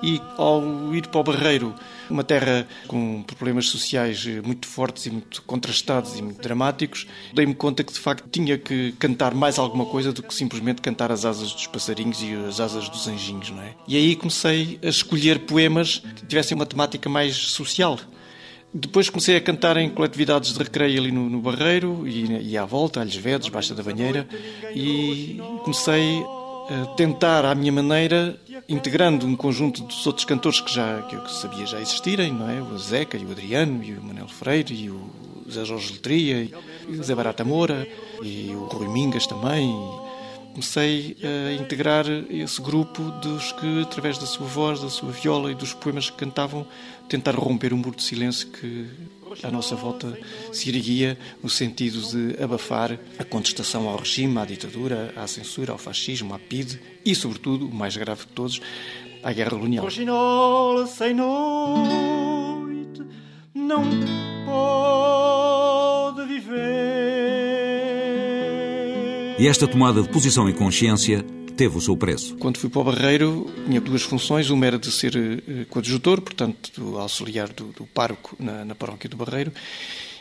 e 0.02 0.20
ao 0.36 0.94
ir 0.94 1.06
para 1.08 1.20
o 1.20 1.24
Barreiro, 1.24 1.74
uma 2.08 2.22
terra 2.22 2.66
com 2.86 3.22
problemas 3.22 3.68
sociais 3.68 4.24
muito 4.44 4.66
fortes 4.66 5.06
e 5.06 5.10
muito 5.10 5.42
contrastados 5.42 6.18
e 6.18 6.22
muito 6.22 6.40
dramáticos, 6.40 7.06
dei-me 7.34 7.54
conta 7.54 7.82
que 7.82 7.92
de 7.92 7.98
facto 7.98 8.28
tinha 8.30 8.56
que 8.56 8.92
cantar 8.92 9.34
mais 9.34 9.58
alguma 9.58 9.86
coisa 9.86 10.12
do 10.12 10.22
que 10.22 10.34
simplesmente 10.34 10.80
cantar 10.80 11.10
as 11.10 11.24
asas 11.24 11.52
dos 11.52 11.66
passarinhos 11.66 12.22
e 12.22 12.34
as 12.48 12.60
asas 12.60 12.88
dos 12.88 13.08
anjinhos, 13.08 13.50
não 13.50 13.62
é? 13.62 13.74
E 13.88 13.96
aí 13.96 14.16
comecei 14.16 14.78
a 14.82 14.88
escolher 14.88 15.40
poemas 15.40 15.98
que 15.98 16.26
tivessem 16.26 16.54
uma 16.54 16.66
temática 16.66 17.08
mais 17.08 17.34
social. 17.34 17.98
Depois 18.72 19.08
comecei 19.08 19.36
a 19.36 19.40
cantar 19.40 19.76
em 19.78 19.88
coletividades 19.88 20.52
de 20.52 20.58
recreio 20.58 21.00
ali 21.00 21.10
no, 21.10 21.30
no 21.30 21.40
Barreiro 21.40 22.06
e, 22.06 22.50
e 22.50 22.58
à 22.58 22.64
volta, 22.64 23.00
Alhos 23.00 23.16
Vedes, 23.16 23.48
Baixa 23.48 23.74
da 23.74 23.82
Banheira, 23.82 24.28
e 24.74 25.40
comecei 25.64 26.22
a 26.68 26.86
tentar, 26.94 27.44
à 27.44 27.54
minha 27.54 27.72
maneira, 27.72 28.38
integrando 28.68 29.26
um 29.26 29.36
conjunto 29.36 29.82
dos 29.82 30.06
outros 30.06 30.24
cantores 30.24 30.60
que 30.60 30.72
já 30.72 31.02
que 31.02 31.14
eu 31.14 31.28
sabia 31.28 31.66
já 31.66 31.80
existirem, 31.80 32.32
não 32.32 32.48
é? 32.48 32.60
O 32.60 32.78
Zeca 32.78 33.16
e 33.16 33.24
o 33.24 33.30
Adriano 33.30 33.82
e 33.82 33.92
o 33.92 34.02
Manel 34.02 34.28
Freire 34.28 34.74
e 34.74 34.90
o 34.90 35.10
Zé 35.50 35.64
Jorge 35.64 35.92
Letria 35.92 36.50
e 36.88 36.96
o 36.96 37.02
Zé 37.02 37.14
Barata 37.14 37.44
Moura 37.44 37.86
e 38.22 38.50
o 38.50 38.66
Rui 38.66 38.88
Mingas 38.88 39.26
também. 39.26 40.05
Comecei 40.56 41.18
a 41.22 41.52
integrar 41.52 42.06
esse 42.30 42.62
grupo 42.62 43.02
dos 43.20 43.52
que, 43.52 43.82
através 43.82 44.16
da 44.16 44.24
sua 44.24 44.46
voz, 44.46 44.80
da 44.80 44.88
sua 44.88 45.12
viola 45.12 45.52
e 45.52 45.54
dos 45.54 45.74
poemas 45.74 46.08
que 46.08 46.16
cantavam, 46.16 46.66
tentaram 47.10 47.40
romper 47.40 47.74
um 47.74 47.76
muro 47.76 47.94
de 47.94 48.02
silêncio 48.02 48.48
que 48.48 48.88
à 49.42 49.50
nossa 49.50 49.76
volta 49.76 50.18
se 50.54 50.70
erguia 50.70 51.18
no 51.42 51.50
sentido 51.50 52.00
de 52.00 52.42
abafar 52.42 52.98
a 53.18 53.24
contestação 53.24 53.86
ao 53.86 53.98
regime, 53.98 54.38
à 54.38 54.46
ditadura, 54.46 55.12
à 55.14 55.26
censura, 55.26 55.72
ao 55.72 55.78
fascismo, 55.78 56.32
à 56.32 56.38
PIDE 56.38 56.80
e, 57.04 57.14
sobretudo, 57.14 57.68
o 57.68 57.74
mais 57.74 57.94
grave 57.94 58.22
de 58.22 58.28
todos, 58.28 58.58
à 59.22 59.34
guerra 59.34 59.50
colonial. 59.50 59.84
Roxinola 59.84 60.86
sem 60.86 61.12
noite 61.12 63.02
não 63.54 63.84
pode 64.46 66.26
viver. 66.26 67.15
E 69.38 69.46
esta 69.46 69.68
tomada 69.68 70.00
de 70.00 70.08
posição 70.08 70.48
e 70.48 70.54
consciência 70.54 71.22
teve 71.58 71.76
o 71.76 71.80
seu 71.80 71.94
preço. 71.94 72.36
Quando 72.36 72.56
fui 72.56 72.70
para 72.70 72.80
o 72.80 72.84
Barreiro, 72.84 73.50
tinha 73.66 73.80
duas 73.82 74.02
funções. 74.02 74.48
Uma 74.48 74.64
era 74.64 74.78
de 74.78 74.90
ser 74.90 75.14
uh, 75.14 75.66
coadjutor, 75.66 76.22
portanto, 76.22 76.96
auxiliar 76.98 77.50
do, 77.50 77.66
do 77.66 77.84
pároco 77.84 78.34
na, 78.40 78.64
na 78.64 78.74
paróquia 78.74 79.10
do 79.10 79.16
Barreiro, 79.16 79.52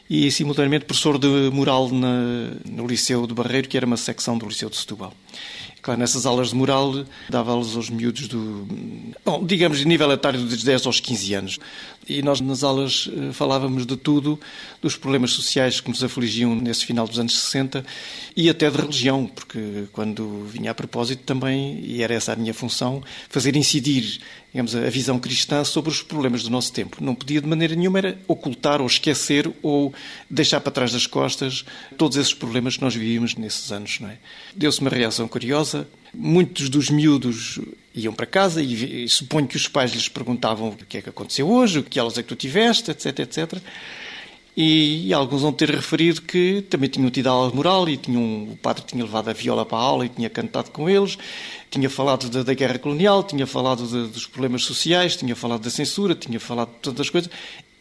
e 0.10 0.30
simultaneamente 0.30 0.84
professor 0.84 1.18
de 1.18 1.50
moral 1.50 1.90
na, 1.90 2.52
no 2.66 2.86
Liceu 2.86 3.26
do 3.26 3.34
Barreiro, 3.34 3.70
que 3.70 3.78
era 3.78 3.86
uma 3.86 3.96
secção 3.96 4.38
do 4.38 4.48
Liceu 4.48 4.70
de 4.70 4.76
Setúbal. 4.76 5.14
Claro, 5.86 6.00
nessas 6.00 6.26
aulas 6.26 6.50
de 6.50 6.56
moral, 6.56 7.06
dava 7.30 7.52
aulas 7.52 7.76
aos 7.76 7.92
miúdos 7.92 8.28
do, 8.28 8.68
bom, 9.24 9.46
digamos, 9.46 9.78
de 9.78 9.86
nível 9.86 10.12
etário 10.12 10.40
dos 10.40 10.64
10 10.64 10.88
aos 10.88 11.00
15 11.00 11.34
anos. 11.36 11.60
E 12.08 12.24
nós 12.24 12.42
nas 12.42 12.64
aulas 12.64 13.08
eh, 13.12 13.32
falávamos 13.32 13.86
de 13.86 13.96
tudo, 13.96 14.40
dos 14.82 14.96
problemas 14.96 15.32
sociais 15.32 15.80
que 15.80 15.90
nos 15.90 16.04
afligiam 16.04 16.56
nesse 16.56 16.86
final 16.86 17.08
dos 17.08 17.20
anos 17.20 17.40
60 17.40 17.86
e 18.36 18.50
até 18.50 18.70
de 18.70 18.78
religião, 18.78 19.28
porque 19.28 19.86
quando 19.92 20.46
vinha 20.46 20.72
a 20.72 20.74
propósito 20.76 21.24
também, 21.24 21.80
e 21.84 22.02
era 22.02 22.16
essa 22.16 22.34
a 22.34 22.36
minha 22.36 22.54
função, 22.54 23.04
fazer 23.30 23.56
incidir 23.56 24.20
digamos, 24.56 24.74
a 24.74 24.90
visão 24.90 25.20
cristã 25.20 25.66
sobre 25.66 25.92
os 25.92 26.02
problemas 26.02 26.42
do 26.44 26.50
nosso 26.50 26.72
tempo. 26.72 27.04
Não 27.04 27.14
podia 27.14 27.42
de 27.42 27.48
maneira 27.48 27.76
nenhuma 27.76 27.98
era 27.98 28.18
ocultar 28.26 28.80
ou 28.80 28.88
esquecer 28.88 29.52
ou 29.62 29.94
deixar 30.30 30.62
para 30.62 30.72
trás 30.72 30.94
das 30.94 31.06
costas 31.06 31.66
todos 31.98 32.16
esses 32.16 32.34
problemas 32.34 32.78
que 32.78 32.82
nós 32.82 32.96
vivíamos 32.96 33.36
nesses 33.36 33.70
anos. 33.74 34.00
Não 34.00 34.08
é? 34.08 34.18
Deu-se 34.56 34.80
uma 34.80 34.90
reação 34.90 35.25
curiosa. 35.28 35.88
Muitos 36.14 36.70
dos 36.70 36.90
miúdos 36.90 37.60
iam 37.94 38.14
para 38.14 38.26
casa 38.26 38.62
e, 38.62 39.06
e 39.06 39.10
suponho 39.10 39.48
que 39.48 39.58
os 39.58 39.68
pais 39.68 39.92
lhes 39.94 40.08
perguntavam 40.08 40.70
o 40.70 40.76
que 40.76 40.98
é 40.98 41.02
que 41.02 41.10
aconteceu 41.10 41.50
hoje, 41.50 41.80
o 41.80 41.84
que 41.84 42.00
aulas 42.00 42.18
é 42.18 42.24
que 42.24 42.30
tu 42.30 42.36
tiveste, 42.36 42.92
etc, 42.92 43.20
etc. 43.20 43.62
E, 44.58 45.14
alguns 45.14 45.42
vão 45.42 45.52
ter 45.52 45.70
referido 45.70 46.22
que 46.22 46.62
também 46.70 46.90
tinham 46.90 47.10
tido 47.10 47.28
aula 47.28 47.54
moral 47.54 47.90
e 47.90 47.98
tinham, 47.98 48.44
o 48.44 48.58
padre 48.62 48.86
tinha 48.86 49.04
levado 49.04 49.30
a 49.30 49.34
viola 49.34 49.66
para 49.66 49.78
a 49.78 49.82
aula 49.82 50.06
e 50.06 50.10
tinha 50.10 50.30
cantado 50.30 50.72
com 50.72 50.90
eles, 50.90 51.18
tinha 51.70 51.90
falado 51.90 52.30
da, 52.30 52.42
da 52.42 52.54
guerra 52.54 52.80
colonial, 52.80 53.22
tinha 53.22 53.46
falado 53.46 53.86
de, 53.86 54.14
dos 54.14 54.26
problemas 54.26 54.64
sociais, 54.64 55.18
tinha 55.18 55.36
falado 55.36 55.62
da 55.62 55.70
censura, 55.70 56.16
tinha 56.16 56.40
falado 56.40 56.70
de 56.70 56.80
tantas 56.80 57.10
coisas 57.10 57.30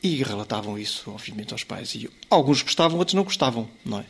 e 0.02 0.22
relatavam 0.22 0.76
isso, 0.76 1.12
obviamente, 1.12 1.52
aos 1.52 1.62
pais. 1.62 1.94
E 1.94 2.10
alguns 2.28 2.60
gostavam, 2.60 2.98
outros 2.98 3.14
não 3.14 3.22
gostavam, 3.22 3.68
não 3.84 4.00
é? 4.00 4.04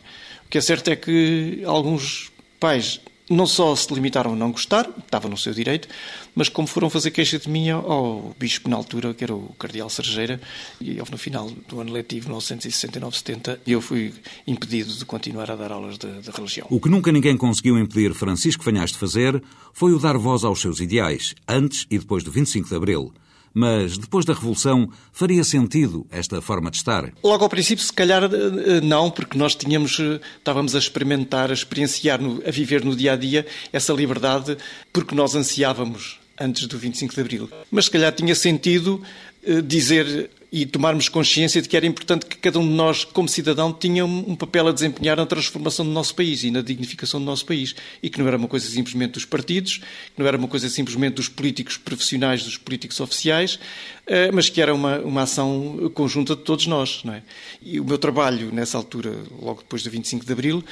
O 0.45 0.49
que 0.49 0.57
é 0.57 0.61
certo 0.61 0.87
é 0.89 0.95
que 0.95 1.61
alguns 1.65 2.31
pais 2.59 2.99
não 3.29 3.47
só 3.47 3.75
se 3.75 3.93
limitaram 3.93 4.33
a 4.33 4.35
não 4.35 4.51
gostar, 4.51 4.89
estava 4.97 5.27
no 5.27 5.37
seu 5.37 5.53
direito, 5.53 5.87
mas 6.35 6.49
como 6.49 6.67
foram 6.67 6.89
fazer 6.89 7.11
queixa 7.11 7.39
de 7.39 7.49
mim 7.49 7.69
ao 7.69 8.35
bispo 8.39 8.69
na 8.69 8.75
altura, 8.75 9.13
que 9.13 9.23
era 9.23 9.33
o 9.33 9.53
cardeal 9.57 9.89
Sergeira, 9.89 10.39
e 10.79 10.95
no 10.95 11.17
final 11.17 11.49
do 11.67 11.79
ano 11.79 11.91
letivo, 11.91 12.29
1969-70, 12.29 13.59
eu 13.65 13.81
fui 13.81 14.13
impedido 14.45 14.93
de 14.93 15.05
continuar 15.05 15.49
a 15.49 15.55
dar 15.55 15.71
aulas 15.71 15.97
de, 15.97 16.21
de 16.21 16.29
religião. 16.31 16.67
O 16.69 16.79
que 16.79 16.89
nunca 16.89 17.11
ninguém 17.11 17.37
conseguiu 17.37 17.77
impedir 17.79 18.13
Francisco 18.13 18.63
Fanhás 18.63 18.91
de 18.91 18.97
fazer 18.97 19.41
foi 19.73 19.93
o 19.93 19.99
dar 19.99 20.17
voz 20.17 20.43
aos 20.43 20.61
seus 20.61 20.79
ideais, 20.79 21.35
antes 21.47 21.85
e 21.89 21.97
depois 21.97 22.23
do 22.23 22.31
25 22.31 22.69
de 22.69 22.75
Abril. 22.75 23.13
Mas 23.57 23.97
depois 23.97 24.25
da 24.25 24.33
Revolução 24.33 24.89
faria 25.13 25.41
sentido 25.45 26.05
esta 26.11 26.41
forma 26.41 26.69
de 26.69 26.75
estar? 26.75 27.13
Logo 27.23 27.41
ao 27.45 27.49
princípio, 27.49 27.85
se 27.85 27.93
calhar 27.93 28.25
eh, 28.25 28.81
não, 28.81 29.09
porque 29.09 29.37
nós 29.37 29.55
tínhamos, 29.55 29.97
eh, 29.97 30.19
estávamos 30.37 30.75
a 30.75 30.77
experimentar, 30.77 31.49
a 31.49 31.53
experienciar, 31.53 32.19
a 32.45 32.51
viver 32.51 32.83
no 32.83 32.93
dia 32.93 33.13
a 33.13 33.15
dia 33.15 33.45
essa 33.71 33.93
liberdade, 33.93 34.57
porque 34.91 35.15
nós 35.15 35.35
ansiávamos 35.35 36.19
antes 36.37 36.67
do 36.67 36.77
25 36.77 37.15
de 37.15 37.21
Abril. 37.21 37.49
Mas 37.71 37.85
se 37.85 37.91
calhar 37.91 38.11
tinha 38.11 38.35
sentido 38.35 39.01
eh, 39.41 39.61
dizer 39.61 40.29
e 40.51 40.65
tomarmos 40.65 41.09
consciência 41.09 41.61
de 41.61 41.67
que 41.67 41.75
era 41.75 41.85
importante 41.85 42.25
que 42.25 42.37
cada 42.37 42.59
um 42.59 42.67
de 42.67 42.73
nós, 42.73 43.03
como 43.03 43.27
cidadão, 43.27 43.73
tinha 43.73 44.05
um 44.05 44.35
papel 44.35 44.67
a 44.67 44.71
desempenhar 44.71 45.17
na 45.17 45.25
transformação 45.25 45.85
do 45.85 45.91
nosso 45.91 46.15
país 46.15 46.43
e 46.43 46.51
na 46.51 46.61
dignificação 46.61 47.19
do 47.19 47.25
nosso 47.25 47.45
país. 47.45 47.75
E 48.01 48.09
que 48.09 48.19
não 48.19 48.27
era 48.27 48.37
uma 48.37 48.47
coisa 48.47 48.67
simplesmente 48.67 49.13
dos 49.13 49.25
partidos, 49.25 49.77
que 49.77 50.19
não 50.19 50.27
era 50.27 50.37
uma 50.37 50.47
coisa 50.47 50.69
simplesmente 50.69 51.15
dos 51.15 51.27
políticos 51.27 51.77
profissionais, 51.77 52.43
dos 52.43 52.57
políticos 52.57 52.99
oficiais, 52.99 53.59
eh, 54.07 54.31
mas 54.31 54.49
que 54.49 54.61
era 54.61 54.73
uma, 54.73 54.99
uma 54.99 55.23
ação 55.23 55.91
conjunta 55.93 56.35
de 56.35 56.41
todos 56.43 56.67
nós. 56.67 57.01
Não 57.03 57.13
é? 57.13 57.23
E 57.61 57.79
o 57.79 57.85
meu 57.85 57.97
trabalho, 57.97 58.51
nessa 58.51 58.77
altura, 58.77 59.13
logo 59.41 59.61
depois 59.61 59.83
do 59.83 59.89
25 59.89 60.25
de 60.25 60.31
Abril, 60.31 60.63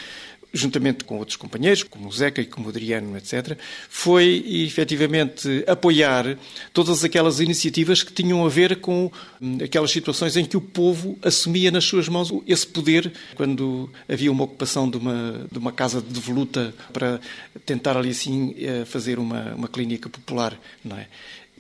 juntamente 0.54 1.04
com 1.04 1.18
outros 1.18 1.36
companheiros, 1.36 1.82
como 1.82 2.08
o 2.08 2.12
Zeca 2.12 2.40
e 2.40 2.46
como 2.46 2.68
o 2.68 2.70
Adriano, 2.70 3.18
etc., 3.18 3.58
foi 3.90 4.44
efetivamente 4.48 5.64
apoiar 5.68 6.38
todas 6.72 7.04
aquelas 7.04 7.40
iniciativas 7.40 8.04
que 8.04 8.14
tinham 8.14 8.46
a 8.46 8.50
ver 8.50 8.80
com 8.80 9.12
hum, 9.42 9.58
aquelas 9.64 9.90
situações 9.90 10.38
em 10.38 10.46
que 10.46 10.56
o 10.56 10.62
povo 10.62 11.18
assumia 11.24 11.72
nas 11.72 11.86
suas 11.86 12.08
mãos 12.08 12.32
esse 12.48 12.68
poder, 12.68 13.12
quando 13.36 13.90
havia 14.08 14.32
uma 14.32 14.44
ocupação 14.44 14.88
de 14.88 14.98
uma, 14.98 15.48
de 15.52 15.58
uma 15.58 15.72
casa 15.72 16.00
de 16.00 16.14
devoluta 16.14 16.74
para 16.94 17.20
tentar 17.66 17.98
ali 17.98 18.10
assim 18.10 18.54
eh, 18.60 18.86
fazer 18.86 19.18
uma, 19.18 19.56
uma 19.56 19.68
clínica 19.68 20.08
popular, 20.08 20.60
não 20.84 20.98
é? 20.98 21.08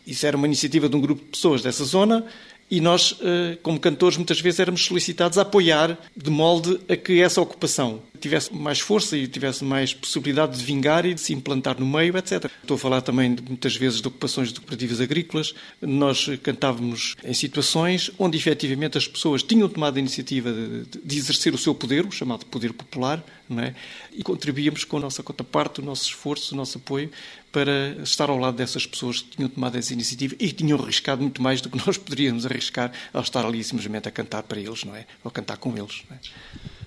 Isso 0.06 0.26
era 0.26 0.36
uma 0.36 0.46
iniciativa 0.46 0.90
de 0.90 0.96
um 0.96 1.02
grupo 1.02 1.24
de 1.24 1.30
pessoas 1.30 1.62
dessa 1.62 1.86
zona 1.86 2.26
e 2.74 2.82
nós, 2.82 3.16
eh, 3.22 3.56
como 3.62 3.80
cantores, 3.80 4.18
muitas 4.18 4.42
vezes 4.42 4.60
éramos 4.60 4.84
solicitados 4.84 5.38
a 5.38 5.44
apoiar 5.44 5.96
de 6.18 6.32
molde 6.32 6.80
a 6.90 6.96
que 6.96 7.22
essa 7.22 7.40
ocupação 7.40 8.02
tivesse 8.20 8.52
mais 8.52 8.80
força 8.80 9.16
e 9.16 9.28
tivesse 9.28 9.64
mais 9.64 9.94
possibilidade 9.94 10.58
de 10.58 10.66
vingar 10.66 11.06
e 11.06 11.14
de 11.14 11.22
se 11.22 11.34
implantar 11.34 11.80
no 11.80 11.86
meio, 11.86 12.18
etc. 12.18 12.50
Estou 12.62 12.74
a 12.74 12.78
falar 12.80 13.02
também 13.02 13.36
muitas 13.48 13.76
vezes 13.76 14.02
de 14.02 14.08
ocupações 14.08 14.52
de 14.52 14.60
cooperativas 14.60 15.02
agrícolas. 15.02 15.54
Nós 15.80 16.28
cantávamos 16.42 17.16
em 17.24 17.34
situações 17.36 18.10
onde 18.18 18.38
efetivamente 18.38 18.98
as 18.98 19.08
pessoas 19.08 19.44
tinham 19.44 19.70
tomado 19.70 19.98
a 19.98 20.00
iniciativa 20.00 20.52
de, 20.52 21.00
de 21.04 21.18
exercer 21.18 21.54
o 21.54 21.60
seu 21.60 21.76
poder, 21.76 22.08
o 22.08 22.12
chamado 22.12 22.44
poder 22.48 22.74
popular, 22.74 23.24
é? 23.62 23.76
e 24.12 24.24
contribuíamos 24.24 24.84
com 24.84 24.98
a 24.98 25.00
nossa 25.00 25.22
cota 25.22 25.44
parte, 25.44 25.82
o 25.82 25.84
nosso 25.84 26.06
esforço, 26.06 26.54
o 26.54 26.58
nosso 26.58 26.78
apoio 26.78 27.12
para 27.52 27.98
estar 28.04 28.30
ao 28.30 28.38
lado 28.38 28.58
dessas 28.58 28.86
pessoas 28.86 29.22
que 29.22 29.38
tinham 29.38 29.50
tomado 29.50 29.78
essa 29.78 29.94
iniciativa 29.94 30.36
e 30.40 30.52
tinham 30.52 30.82
arriscado 30.82 31.22
muito 31.22 31.42
mais 31.42 31.62
do 31.62 31.70
que 31.70 31.78
nós 31.86 31.98
poderíamos 31.98 32.46
arriscar 32.46 32.92
ao 33.14 33.22
estar 33.22 33.46
ali 33.46 33.64
simplesmente 33.64 34.08
a 34.08 34.12
cantar 34.12 34.44
para 34.44 34.60
eles, 34.60 34.84
não 34.84 34.96
é? 34.96 35.06
Ou 35.24 35.30
cantar 35.32 35.58
com 35.58 35.78
eles. 35.78 36.02
Não 36.10 36.16
é? 36.16 36.20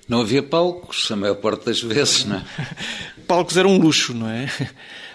Não 0.08 0.20
havia 0.20 0.42
palcos, 0.42 1.10
a 1.10 1.16
maior 1.16 1.34
parte 1.36 1.66
das 1.66 1.80
vezes, 1.80 2.24
não 2.24 2.36
é? 2.36 2.44
palcos 3.26 3.56
eram 3.56 3.70
um 3.70 3.78
luxo, 3.78 4.14
não 4.14 4.28
é? 4.28 4.48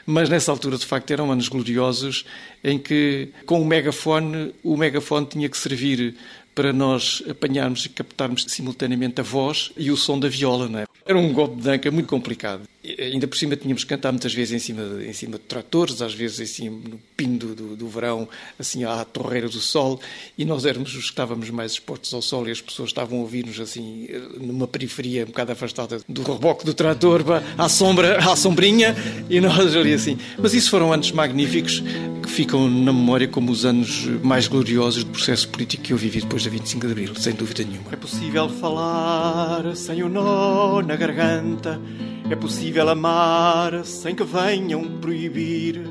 Mas 0.05 0.29
nessa 0.29 0.51
altura, 0.51 0.77
de 0.77 0.86
facto, 0.86 1.12
eram 1.12 1.31
anos 1.31 1.48
gloriosos 1.48 2.25
em 2.63 2.77
que, 2.77 3.29
com 3.46 3.62
o 3.62 3.65
megafone, 3.65 4.53
o 4.63 4.75
megafone 4.75 5.25
tinha 5.25 5.48
que 5.48 5.58
servir 5.58 6.15
para 6.53 6.74
nós 6.74 7.24
apanharmos 7.29 7.86
e 7.86 7.89
captarmos 7.89 8.46
simultaneamente 8.48 9.22
a 9.22 9.24
voz 9.24 9.72
e 9.77 9.91
o 9.91 9.98
som 9.98 10.20
da 10.20 10.27
viola, 10.27 10.67
não 10.67 10.79
é? 10.79 10.86
Era 11.05 11.17
um 11.17 11.31
golpe 11.34 11.62
de 11.62 11.70
anca 11.70 11.91
muito 11.91 12.08
complicado. 12.08 12.63
Ainda 12.98 13.28
por 13.28 13.38
cima 13.38 13.56
tínhamos 13.56 13.84
que 13.84 13.90
cantar 13.90 14.12
muitas 14.12 14.34
vezes 14.34 14.54
em 14.54 14.60
cima 14.60 14.84
de, 14.84 15.08
em 15.08 15.14
cima 15.14 15.34
de 15.34 15.44
tratores, 15.44 16.02
às 16.02 16.16
vezes 16.16 16.52
assim 16.52 16.68
no 16.68 17.00
pino 17.16 17.38
do, 17.38 17.56
do, 17.56 17.76
do, 17.76 17.88
verão, 17.88 18.28
assim 18.58 18.84
à 18.84 19.06
torreira 19.06 19.48
do 19.48 19.60
sol, 19.60 20.00
e 20.36 20.44
nós 20.46 20.66
éramos 20.66 20.96
os 20.96 21.04
que 21.04 21.10
estávamos 21.12 21.52
mais 21.52 21.74
expostos 21.74 22.12
ao 22.12 22.24
sol 22.24 22.48
e 22.48 22.52
as 22.52 22.60
pessoas 22.60 22.90
estavam 22.90 23.20
a 23.20 23.22
ouvir-nos 23.22 23.60
assim 23.60 24.08
numa 24.40 24.68
periferia 24.68 25.24
um 25.24 25.28
bocado 25.28 25.52
afastada 25.52 26.02
do 26.10 26.24
reboque 26.24 26.66
do 26.66 26.74
trator, 26.74 27.24
à 27.56 27.70
sombra, 27.70 28.18
à 28.18 28.36
sombrinha, 28.36 28.96
e 29.30 29.40
nós 29.40 29.76
ali 29.76 29.94
assim. 29.94 30.18
Mas 30.40 30.56
isso 30.56 30.72
foram 30.72 30.92
anos 30.92 31.12
magníficos 31.12 31.84
que 32.24 32.30
ficam 32.32 32.68
na 32.68 32.92
memória 32.92 33.28
como 33.28 33.52
os 33.52 33.64
anos 33.64 34.06
mais 34.24 34.48
gloriosos 34.48 35.04
do 35.04 35.12
processo 35.12 35.48
político 35.50 35.84
que 35.84 35.94
eu 35.94 35.98
vivi 35.98 36.22
depois 36.22 36.44
da 36.44 36.50
25 36.50 36.88
de 36.88 36.92
Abril, 36.92 37.16
sem 37.16 37.34
dúvida 37.34 37.64
nenhuma. 37.64 37.92
É 37.92 37.96
possível 37.96 38.50
falar 38.50 39.76
sem 39.76 40.02
o 40.02 40.10
nó 40.10 40.82
na 40.82 40.96
garganta 40.96 41.80
é 42.32 42.36
possível 42.36 42.71
amar 42.80 43.84
sem 43.86 44.16
que 44.16 44.24
venham 44.24 45.00
proibir. 45.00 45.82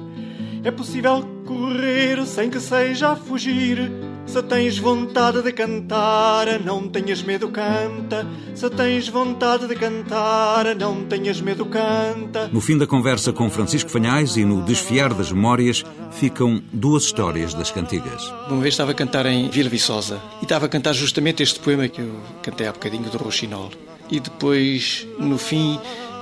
É 0.62 0.70
possível 0.70 1.26
correr 1.46 2.25
sem 2.26 2.50
que 2.50 2.60
seja 2.60 3.12
a 3.12 3.16
fugir. 3.16 3.90
Se 4.26 4.40
tens 4.44 4.78
vontade 4.78 5.42
de 5.42 5.52
cantar, 5.52 6.60
não 6.64 6.87
tenhas 6.88 7.22
medo, 7.22 7.49
canta. 7.49 8.25
Se 8.54 8.70
tens 8.70 9.08
vontade 9.08 9.66
de 9.66 9.75
cantar, 9.75 10.76
não 10.76 11.04
tenhas 11.06 11.40
medo, 11.40 11.66
canta. 11.66 12.49
No 12.52 12.60
fim 12.60 12.78
da 12.78 12.87
conversa 12.87 13.32
com 13.32 13.50
Francisco 13.50 13.90
Fanhais 13.90 14.37
e 14.37 14.44
no 14.44 14.62
desfiar 14.62 15.12
das 15.14 15.32
memórias, 15.32 15.84
ficam 16.12 16.62
duas 16.72 17.04
histórias 17.04 17.54
das 17.54 17.72
cantigas. 17.72 18.32
Uma 18.49 18.60
vez 18.60 18.75
estava 18.75 18.92
a 18.92 18.94
cantar 18.94 19.26
em 19.26 19.49
Vila 19.49 19.68
Viçosa 19.68 20.20
e 20.40 20.44
estava 20.44 20.66
a 20.66 20.68
cantar 20.68 20.92
justamente 20.92 21.42
este 21.42 21.58
poema 21.58 21.88
que 21.88 22.00
eu 22.00 22.14
cantei 22.42 22.68
há 22.68 22.72
bocadinho 22.72 23.10
do 23.10 23.18
Rochinol. 23.18 23.70
E 24.08 24.20
depois, 24.20 25.06
no 25.18 25.38
fim, 25.38 25.78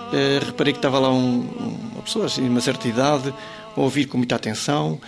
Uh, 0.08 0.44
reparei 0.44 0.72
que 0.72 0.78
estava 0.78 0.98
lá 0.98 1.12
um, 1.12 1.40
uma 1.92 2.02
pessoa 2.02 2.26
assim, 2.26 2.42
de 2.42 2.48
uma 2.48 2.60
certa 2.60 2.88
idade 2.88 3.32
a 3.76 3.80
ouvir 3.80 4.06
com 4.06 4.16
muita 4.16 4.36
atenção 4.36 4.98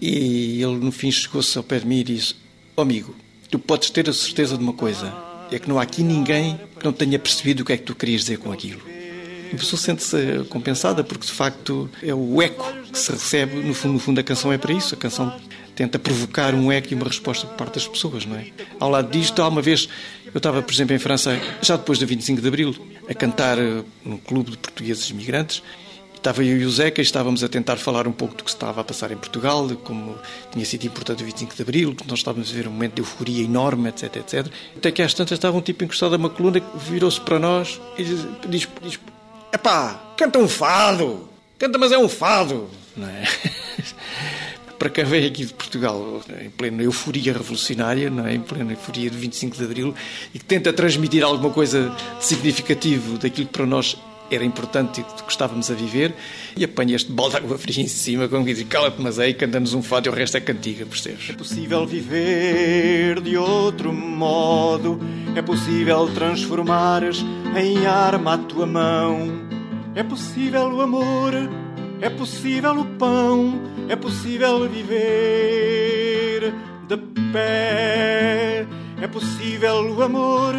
e 0.00 0.62
ele 0.62 0.76
no 0.76 0.90
fim 0.90 1.10
chegou-se 1.10 1.56
ao 1.58 1.64
pé 1.64 1.78
de 1.78 1.86
mim 1.86 1.98
e 1.98 2.04
disse 2.04 2.34
oh, 2.74 2.82
amigo, 2.82 3.14
tu 3.50 3.58
podes 3.58 3.90
ter 3.90 4.08
a 4.08 4.12
certeza 4.12 4.56
de 4.56 4.62
uma 4.62 4.72
coisa 4.72 5.14
é 5.52 5.58
que 5.58 5.68
não 5.68 5.78
há 5.78 5.82
aqui 5.82 6.02
ninguém 6.02 6.58
que 6.78 6.84
não 6.84 6.92
tenha 6.92 7.18
percebido 7.18 7.60
o 7.60 7.64
que 7.66 7.74
é 7.74 7.76
que 7.76 7.82
tu 7.82 7.94
querias 7.94 8.22
dizer 8.22 8.38
com 8.38 8.50
aquilo 8.50 8.80
e 8.88 9.54
a 9.54 9.58
pessoa 9.58 9.78
sente-se 9.78 10.44
compensada 10.48 11.04
porque 11.04 11.26
de 11.26 11.32
facto 11.32 11.88
é 12.02 12.14
o 12.14 12.40
eco 12.40 12.72
que 12.90 12.98
se 12.98 13.12
recebe 13.12 13.56
no 13.56 13.74
fundo, 13.74 13.92
no 13.92 13.98
fundo 13.98 14.20
a 14.20 14.22
canção 14.22 14.52
é 14.52 14.58
para 14.58 14.72
isso 14.72 14.94
a 14.94 14.98
canção 14.98 15.38
tenta 15.76 15.98
provocar 15.98 16.54
um 16.54 16.72
eco 16.72 16.88
e 16.90 16.94
uma 16.94 17.04
resposta 17.04 17.46
por 17.46 17.54
parte 17.54 17.74
das 17.74 17.86
pessoas, 17.86 18.24
não 18.24 18.34
é? 18.34 18.46
Ao 18.80 18.88
lado 18.88 19.10
disto, 19.10 19.42
há 19.42 19.46
uma 19.46 19.60
vez, 19.60 19.88
eu 20.36 20.38
estava, 20.38 20.60
por 20.60 20.72
exemplo, 20.72 20.94
em 20.94 20.98
França, 20.98 21.40
já 21.62 21.76
depois 21.76 21.98
do 21.98 22.06
25 22.06 22.42
de 22.42 22.48
Abril, 22.48 22.76
a 23.08 23.14
cantar 23.14 23.58
eh, 23.58 23.82
num 24.04 24.18
clube 24.18 24.50
de 24.50 24.58
portugueses 24.58 25.08
imigrantes, 25.08 25.62
Estava 26.14 26.42
eu 26.42 26.60
e 26.60 26.64
o 26.64 26.70
Zeca 26.70 27.00
e 27.00 27.04
estávamos 27.04 27.44
a 27.44 27.48
tentar 27.48 27.76
falar 27.76 28.08
um 28.08 28.12
pouco 28.12 28.34
do 28.34 28.42
que 28.42 28.50
se 28.50 28.56
estava 28.56 28.80
a 28.80 28.84
passar 28.84 29.12
em 29.12 29.16
Portugal, 29.16 29.68
de 29.68 29.76
como 29.76 30.18
tinha 30.50 30.64
sido 30.64 30.84
importante 30.84 31.22
o 31.22 31.26
25 31.26 31.54
de 31.54 31.62
Abril, 31.62 31.94
que 31.94 32.08
nós 32.08 32.18
estávamos 32.18 32.50
a 32.50 32.52
ver 32.52 32.66
um 32.66 32.72
momento 32.72 32.94
de 32.94 33.02
euforia 33.02 33.44
enorme, 33.44 33.88
etc, 33.90 34.16
etc. 34.16 34.46
Até 34.76 34.90
que 34.90 35.02
às 35.02 35.14
tantas 35.14 35.38
estava 35.38 35.56
um 35.56 35.60
tipo 35.60 35.84
encostado 35.84 36.14
a 36.14 36.18
uma 36.18 36.28
coluna 36.28 36.58
que 36.58 36.78
virou-se 36.78 37.20
para 37.20 37.38
nós 37.38 37.80
e 37.96 38.02
diz, 38.02 38.26
diz, 38.48 38.68
diz 38.82 39.00
Epá, 39.52 40.14
canta 40.16 40.40
um 40.40 40.48
fado! 40.48 41.28
Canta, 41.58 41.78
mas 41.78 41.92
é 41.92 41.98
um 41.98 42.08
fado! 42.08 42.68
Não 42.96 43.08
é? 43.08 43.22
para 44.78 44.90
quem 44.90 45.04
veio 45.04 45.26
aqui 45.26 45.44
de 45.44 45.54
Portugal 45.54 46.20
em 46.42 46.50
plena 46.50 46.82
euforia 46.82 47.32
revolucionária, 47.32 48.12
é? 48.26 48.34
em 48.34 48.40
plena 48.40 48.72
euforia 48.72 49.10
de 49.10 49.16
25 49.16 49.56
de 49.56 49.64
Abril, 49.64 49.94
e 50.34 50.38
que 50.38 50.44
tenta 50.44 50.72
transmitir 50.72 51.24
alguma 51.24 51.52
coisa 51.52 51.94
significativo 52.20 53.18
daquilo 53.18 53.46
que 53.46 53.52
para 53.52 53.66
nós 53.66 53.96
era 54.30 54.44
importante 54.44 55.00
e 55.00 55.04
que 55.04 55.22
gostávamos 55.22 55.70
a 55.70 55.74
viver, 55.74 56.14
e 56.56 56.64
apanha 56.64 56.96
este 56.96 57.12
balde 57.12 57.36
de 57.36 57.44
água 57.44 57.58
fria 57.58 57.82
em 57.82 57.86
cima, 57.86 58.28
como 58.28 58.44
diz, 58.44 58.62
cala-te, 58.64 59.00
mas 59.00 59.18
aí 59.18 59.32
canta-nos 59.32 59.72
um 59.72 59.82
fado 59.82 60.08
e 60.08 60.10
o 60.10 60.12
resto 60.12 60.36
é 60.36 60.40
cantiga, 60.40 60.84
percebes? 60.84 61.30
É 61.30 61.32
possível 61.32 61.86
viver 61.86 63.20
de 63.20 63.36
outro 63.36 63.92
modo, 63.92 64.98
é 65.34 65.42
possível 65.42 66.08
transformares 66.12 67.24
em 67.56 67.86
arma 67.86 68.34
a 68.34 68.38
tua 68.38 68.66
mão, 68.66 69.46
é 69.94 70.02
possível 70.02 70.68
o 70.72 70.80
amor 70.80 71.65
é 72.00 72.10
possível 72.10 72.80
o 72.80 72.84
pão, 72.98 73.60
é 73.88 73.96
possível 73.96 74.68
viver 74.68 76.52
de 76.88 76.96
pé. 77.32 78.66
É 79.00 79.06
possível 79.06 79.94
o 79.94 80.02
amor, 80.02 80.54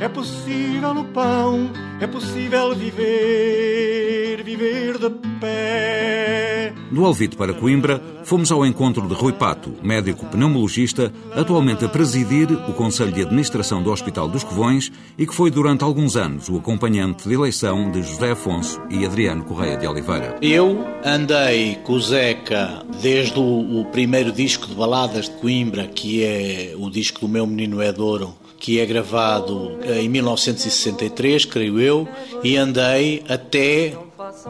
é 0.00 0.08
possível 0.08 0.90
o 0.90 1.04
pão, 1.04 1.70
é 2.00 2.06
possível 2.06 2.74
viver, 2.74 4.42
viver 4.44 4.96
de 4.98 5.10
pé. 5.40 6.72
Do 6.90 7.04
Alvite 7.04 7.36
para 7.36 7.52
Coimbra, 7.52 8.00
fomos 8.24 8.50
ao 8.50 8.64
encontro 8.64 9.06
de 9.06 9.14
Rui 9.14 9.32
Pato, 9.32 9.74
médico 9.82 10.24
pneumologista, 10.26 11.12
atualmente 11.34 11.84
a 11.84 11.88
presidir 11.88 12.50
o 12.50 12.72
Conselho 12.72 13.12
de 13.12 13.22
Administração 13.22 13.82
do 13.82 13.90
Hospital 13.90 14.28
dos 14.28 14.44
Covões 14.44 14.90
e 15.18 15.26
que 15.26 15.34
foi 15.34 15.50
durante 15.50 15.84
alguns 15.84 16.16
anos 16.16 16.48
o 16.48 16.56
acompanhante 16.56 17.28
de 17.28 17.34
eleição 17.34 17.90
de 17.90 18.02
José 18.02 18.30
Afonso 18.30 18.80
e 18.88 19.04
Adriano 19.04 19.44
Correia 19.44 19.76
de 19.76 19.86
Oliveira. 19.86 20.36
Eu 20.40 20.86
andei 21.04 21.76
com 21.84 21.94
o 21.94 22.00
Zeca 22.00 22.82
desde 23.02 23.38
o, 23.38 23.80
o 23.80 23.84
primeiro 23.86 24.32
disco 24.32 24.66
de 24.66 24.74
baladas 24.74 25.26
de 25.26 25.32
Coimbra, 25.32 25.86
que 25.86 26.24
é 26.24 26.74
o 26.78 26.88
disco 26.88 27.20
do 27.20 27.28
meu 27.28 27.46
menino 27.46 27.82
Edouro, 27.82 28.34
que 28.58 28.80
é 28.80 28.86
gravado 28.86 29.78
eh, 29.82 30.02
em 30.02 30.08
1963, 30.08 31.44
creio 31.44 31.80
eu, 31.80 32.08
e 32.42 32.56
andei 32.56 33.22
até 33.28 33.96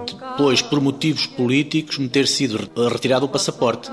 depois, 0.07 0.63
por 0.63 0.81
motivos 0.81 1.27
políticos, 1.27 1.99
me 1.99 2.09
ter 2.09 2.27
sido 2.27 2.59
retirado 2.91 3.27
o 3.27 3.29
passaporte, 3.29 3.91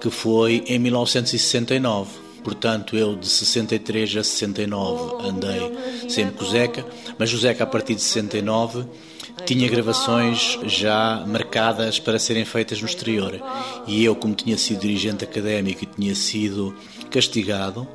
que 0.00 0.10
foi 0.10 0.64
em 0.66 0.78
1969. 0.78 2.24
Portanto, 2.42 2.94
eu 2.94 3.16
de 3.16 3.26
63 3.26 4.18
a 4.18 4.24
69 4.24 5.26
andei 5.26 5.72
sempre 6.10 6.36
com 6.36 6.44
o 6.44 6.48
Zeca, 6.48 6.84
mas 7.18 7.32
o 7.32 7.38
Zeca, 7.38 7.64
a 7.64 7.66
partir 7.66 7.94
de 7.94 8.02
69, 8.02 8.84
tinha 9.46 9.68
gravações 9.68 10.58
já 10.64 11.24
marcadas 11.26 11.98
para 11.98 12.18
serem 12.18 12.44
feitas 12.44 12.80
no 12.80 12.86
exterior. 12.86 13.40
E 13.86 14.04
eu, 14.04 14.14
como 14.14 14.34
tinha 14.34 14.58
sido 14.58 14.80
dirigente 14.80 15.24
académico 15.24 15.84
e 15.84 15.86
tinha 15.86 16.14
sido 16.14 16.74
castigado 17.10 17.88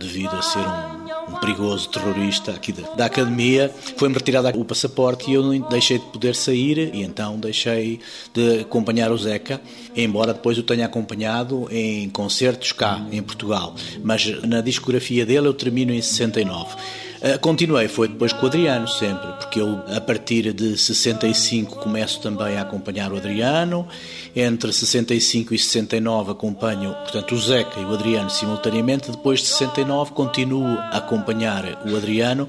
devido 0.00 0.34
a 0.34 0.42
ser 0.42 0.66
um 0.66 1.10
um 1.30 1.38
perigoso 1.38 1.88
terrorista 1.88 2.50
aqui 2.52 2.72
da, 2.72 2.82
da 2.94 3.06
academia, 3.06 3.72
foi-me 3.96 4.14
retirado 4.14 4.48
o 4.58 4.64
passaporte 4.64 5.30
e 5.30 5.34
eu 5.34 5.60
deixei 5.68 5.98
de 5.98 6.04
poder 6.06 6.34
sair 6.34 6.94
e 6.94 7.02
então 7.02 7.38
deixei 7.38 8.00
de 8.34 8.60
acompanhar 8.60 9.12
o 9.12 9.16
Zeca, 9.16 9.60
embora 9.94 10.34
depois 10.34 10.58
o 10.58 10.62
tenha 10.62 10.86
acompanhado 10.86 11.68
em 11.70 12.08
concertos 12.10 12.72
cá, 12.72 13.06
em 13.12 13.22
Portugal. 13.22 13.74
Mas 14.02 14.26
na 14.42 14.60
discografia 14.60 15.24
dele 15.24 15.46
eu 15.46 15.54
termino 15.54 15.92
em 15.92 16.02
69. 16.02 16.76
Uh, 17.20 17.38
continuei, 17.38 17.86
foi 17.86 18.08
depois 18.08 18.32
com 18.32 18.44
o 18.44 18.46
Adriano 18.48 18.88
sempre, 18.88 19.30
porque 19.34 19.60
eu 19.60 19.84
a 19.94 20.00
partir 20.00 20.54
de 20.54 20.78
65 20.78 21.76
começo 21.76 22.18
também 22.22 22.56
a 22.56 22.62
acompanhar 22.62 23.12
o 23.12 23.18
Adriano, 23.18 23.86
entre 24.34 24.72
65 24.72 25.54
e 25.54 25.58
69 25.58 26.32
acompanho, 26.32 26.94
portanto, 26.94 27.34
o 27.34 27.38
Zeca 27.38 27.78
e 27.78 27.84
o 27.84 27.92
Adriano 27.92 28.30
simultaneamente, 28.30 29.10
depois 29.10 29.40
de 29.40 29.48
69 29.48 30.12
continuo 30.12 30.78
a 30.78 30.96
acompanhar 30.96 31.82
o 31.84 31.94
Adriano, 31.94 32.48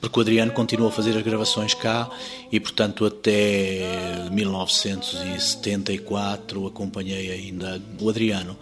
porque 0.00 0.20
o 0.20 0.22
Adriano 0.22 0.52
continua 0.52 0.90
a 0.90 0.92
fazer 0.92 1.16
as 1.16 1.22
gravações 1.24 1.74
cá 1.74 2.08
e, 2.52 2.60
portanto, 2.60 3.04
até 3.04 4.28
1974 4.30 6.68
acompanhei 6.68 7.28
ainda 7.28 7.82
o 8.00 8.08
Adriano. 8.08 8.56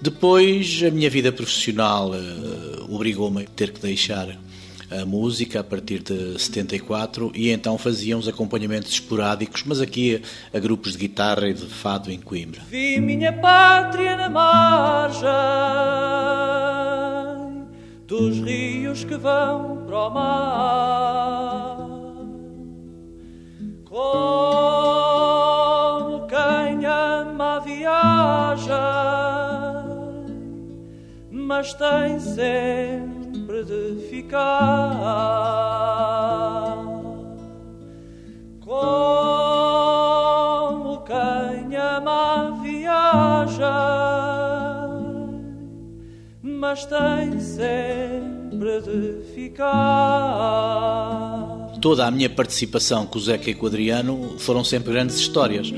Depois, 0.00 0.82
a 0.82 0.90
minha 0.90 1.10
vida 1.10 1.30
profissional 1.30 2.10
uh, 2.10 2.94
obrigou-me 2.94 3.42
a 3.42 3.46
ter 3.46 3.70
que 3.70 3.80
deixar 3.80 4.34
a 5.00 5.04
música 5.06 5.60
a 5.60 5.64
partir 5.64 6.00
de 6.02 6.38
74 6.38 7.32
e 7.34 7.50
então 7.50 7.76
fazíamos 7.78 8.28
acompanhamentos 8.28 8.92
esporádicos, 8.92 9.64
mas 9.64 9.80
aqui 9.80 10.22
a, 10.52 10.58
grupos 10.58 10.92
de 10.92 10.98
guitarra 10.98 11.48
e 11.48 11.54
de 11.54 11.66
fado 11.66 12.10
em 12.10 12.20
Coimbra. 12.20 12.60
Vi 12.68 13.00
minha 13.00 13.32
pátria 13.32 14.16
na 14.16 14.28
margem 14.30 15.30
dos 18.06 18.38
rios 18.38 19.04
que 19.04 19.16
vão 19.16 19.84
para 19.86 19.98
o 19.98 20.10
mar. 20.10 21.74
Como 23.84 24.06
quem 26.26 26.84
ama 26.86 27.56
a 27.56 27.60
viagem, 27.60 28.74
mas 31.30 31.72
tem 31.74 32.20
sempre 32.20 33.13
de 33.64 34.06
ficar 34.10 34.40
como 38.60 38.84
quem 41.04 41.76
ama 41.76 42.60
viaja, 42.62 43.72
mas 46.42 46.84
tem 46.84 47.40
sempre 47.40 48.80
de 48.82 49.22
ficar. 49.34 49.72
Toda 51.80 52.06
a 52.06 52.10
minha 52.10 52.28
participação 52.30 53.06
com 53.06 53.18
o 53.18 53.22
Zeca 53.22 53.50
e 53.50 53.54
com 53.54 53.64
o 53.64 53.68
Adriano 53.68 54.38
foram 54.38 54.62
sempre 54.62 54.92
grandes 54.92 55.16
histórias, 55.16 55.72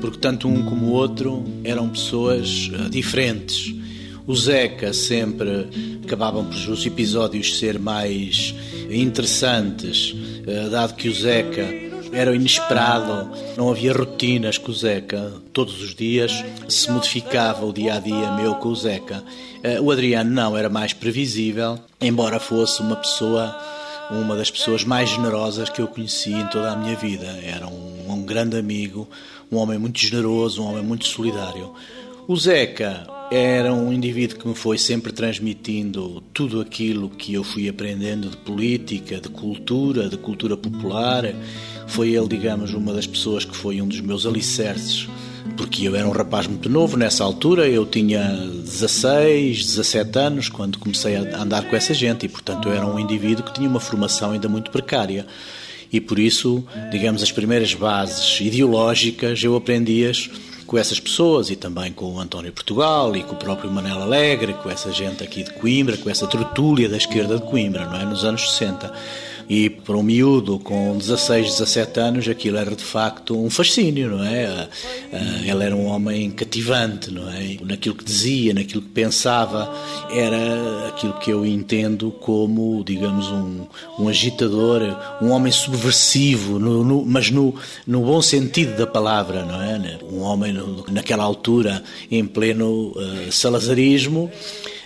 porque 0.00 0.18
tanto 0.18 0.48
um 0.48 0.64
como 0.64 0.86
o 0.86 0.92
outro 0.92 1.42
eram 1.64 1.88
pessoas 1.88 2.70
eh, 2.72 2.88
diferentes 2.88 3.82
o 4.26 4.34
Zeca 4.36 4.92
sempre 4.92 5.91
acabavam 6.12 6.44
por 6.44 6.54
os 6.54 6.84
episódios 6.84 7.58
ser 7.58 7.78
mais 7.78 8.54
interessantes, 8.90 10.14
eh, 10.46 10.68
dado 10.68 10.92
que 10.92 11.08
o 11.08 11.14
Zeca 11.14 11.66
era 12.12 12.36
inesperado, 12.36 13.30
não 13.56 13.70
havia 13.70 13.94
rotinas 13.94 14.58
com 14.58 14.70
o 14.70 14.74
Zeca. 14.74 15.32
Todos 15.54 15.80
os 15.80 15.94
dias 15.94 16.44
se 16.68 16.90
modificava 16.90 17.64
o 17.64 17.72
dia 17.72 17.94
a 17.94 17.98
dia 17.98 18.30
meu 18.32 18.56
com 18.56 18.68
o 18.68 18.76
Zeca. 18.76 19.24
Eh, 19.62 19.80
o 19.80 19.90
Adriano 19.90 20.30
não, 20.30 20.54
era 20.54 20.68
mais 20.68 20.92
previsível, 20.92 21.78
embora 21.98 22.38
fosse 22.38 22.82
uma 22.82 22.96
pessoa, 22.96 23.58
uma 24.10 24.36
das 24.36 24.50
pessoas 24.50 24.84
mais 24.84 25.08
generosas 25.08 25.70
que 25.70 25.80
eu 25.80 25.88
conheci 25.88 26.34
em 26.34 26.46
toda 26.48 26.72
a 26.72 26.76
minha 26.76 26.94
vida. 26.94 27.40
Era 27.42 27.66
um, 27.66 28.12
um 28.12 28.22
grande 28.22 28.58
amigo, 28.58 29.08
um 29.50 29.56
homem 29.56 29.78
muito 29.78 29.98
generoso, 29.98 30.62
um 30.62 30.66
homem 30.66 30.84
muito 30.84 31.06
solidário. 31.06 31.72
O 32.28 32.36
Zeca 32.36 33.04
era 33.32 33.74
um 33.74 33.92
indivíduo 33.92 34.38
que 34.38 34.46
me 34.46 34.54
foi 34.54 34.78
sempre 34.78 35.12
transmitindo 35.12 36.22
tudo 36.32 36.60
aquilo 36.60 37.10
que 37.10 37.34
eu 37.34 37.42
fui 37.42 37.68
aprendendo 37.68 38.28
de 38.28 38.36
política, 38.36 39.20
de 39.20 39.28
cultura, 39.28 40.08
de 40.08 40.16
cultura 40.16 40.56
popular. 40.56 41.24
Foi 41.88 42.10
ele, 42.10 42.28
digamos, 42.28 42.74
uma 42.74 42.92
das 42.92 43.08
pessoas 43.08 43.44
que 43.44 43.56
foi 43.56 43.82
um 43.82 43.88
dos 43.88 44.00
meus 44.00 44.24
alicerces, 44.24 45.08
porque 45.56 45.88
eu 45.88 45.96
era 45.96 46.06
um 46.06 46.12
rapaz 46.12 46.46
muito 46.46 46.68
novo 46.68 46.96
nessa 46.96 47.24
altura, 47.24 47.68
eu 47.68 47.84
tinha 47.84 48.22
16, 48.22 49.66
17 49.66 50.18
anos 50.18 50.48
quando 50.48 50.78
comecei 50.78 51.16
a 51.16 51.42
andar 51.42 51.68
com 51.68 51.74
essa 51.74 51.92
gente 51.92 52.26
e, 52.26 52.28
portanto, 52.28 52.68
eu 52.68 52.74
era 52.74 52.86
um 52.86 53.00
indivíduo 53.00 53.44
que 53.44 53.54
tinha 53.54 53.68
uma 53.68 53.80
formação 53.80 54.30
ainda 54.30 54.48
muito 54.48 54.70
precária. 54.70 55.26
E 55.92 56.00
por 56.00 56.20
isso, 56.20 56.64
digamos, 56.90 57.20
as 57.20 57.32
primeiras 57.32 57.74
bases 57.74 58.40
ideológicas 58.40 59.42
eu 59.42 59.56
aprendi-as 59.56 60.30
com 60.72 60.78
essas 60.78 60.98
pessoas 60.98 61.50
e 61.50 61.54
também 61.54 61.92
com 61.92 62.14
o 62.14 62.18
António 62.18 62.50
Portugal 62.50 63.14
e 63.14 63.22
com 63.22 63.34
o 63.34 63.38
próprio 63.38 63.70
Manel 63.70 64.00
Alegre, 64.00 64.54
com 64.54 64.70
essa 64.70 64.90
gente 64.90 65.22
aqui 65.22 65.42
de 65.42 65.52
Coimbra, 65.52 65.98
com 65.98 66.08
essa 66.08 66.26
tertúlia 66.26 66.88
da 66.88 66.96
esquerda 66.96 67.36
de 67.36 67.42
Coimbra, 67.42 67.84
não 67.84 68.00
é? 68.00 68.04
Nos 68.06 68.24
anos 68.24 68.50
60. 68.52 68.90
E 69.48 69.68
para 69.68 69.96
um 69.96 70.02
miúdo 70.02 70.58
com 70.58 70.96
16, 70.96 71.58
17 71.58 72.00
anos, 72.00 72.28
aquilo 72.28 72.56
era 72.56 72.74
de 72.74 72.84
facto 72.84 73.38
um 73.38 73.50
fascínio, 73.50 74.16
não 74.16 74.24
é? 74.24 74.46
Ah, 74.46 74.68
ah, 75.12 75.40
ele 75.44 75.64
era 75.64 75.76
um 75.76 75.86
homem 75.86 76.30
cativante, 76.30 77.10
não 77.10 77.28
é? 77.28 77.56
Naquilo 77.62 77.94
que 77.94 78.04
dizia, 78.04 78.54
naquilo 78.54 78.82
que 78.82 78.88
pensava, 78.88 79.72
era 80.10 80.88
aquilo 80.88 81.14
que 81.14 81.30
eu 81.30 81.44
entendo 81.44 82.10
como, 82.10 82.82
digamos, 82.84 83.28
um, 83.28 83.66
um 83.98 84.08
agitador, 84.08 84.82
um 85.20 85.30
homem 85.30 85.52
subversivo, 85.52 86.58
no, 86.58 86.84
no, 86.84 87.04
mas 87.04 87.30
no, 87.30 87.54
no 87.86 88.00
bom 88.02 88.22
sentido 88.22 88.76
da 88.76 88.86
palavra, 88.86 89.44
não 89.44 89.62
é? 89.62 89.98
Um 90.10 90.20
homem 90.20 90.54
naquela 90.90 91.24
altura, 91.24 91.82
em 92.10 92.24
pleno 92.24 92.92
uh, 92.92 93.32
salazarismo 93.32 94.30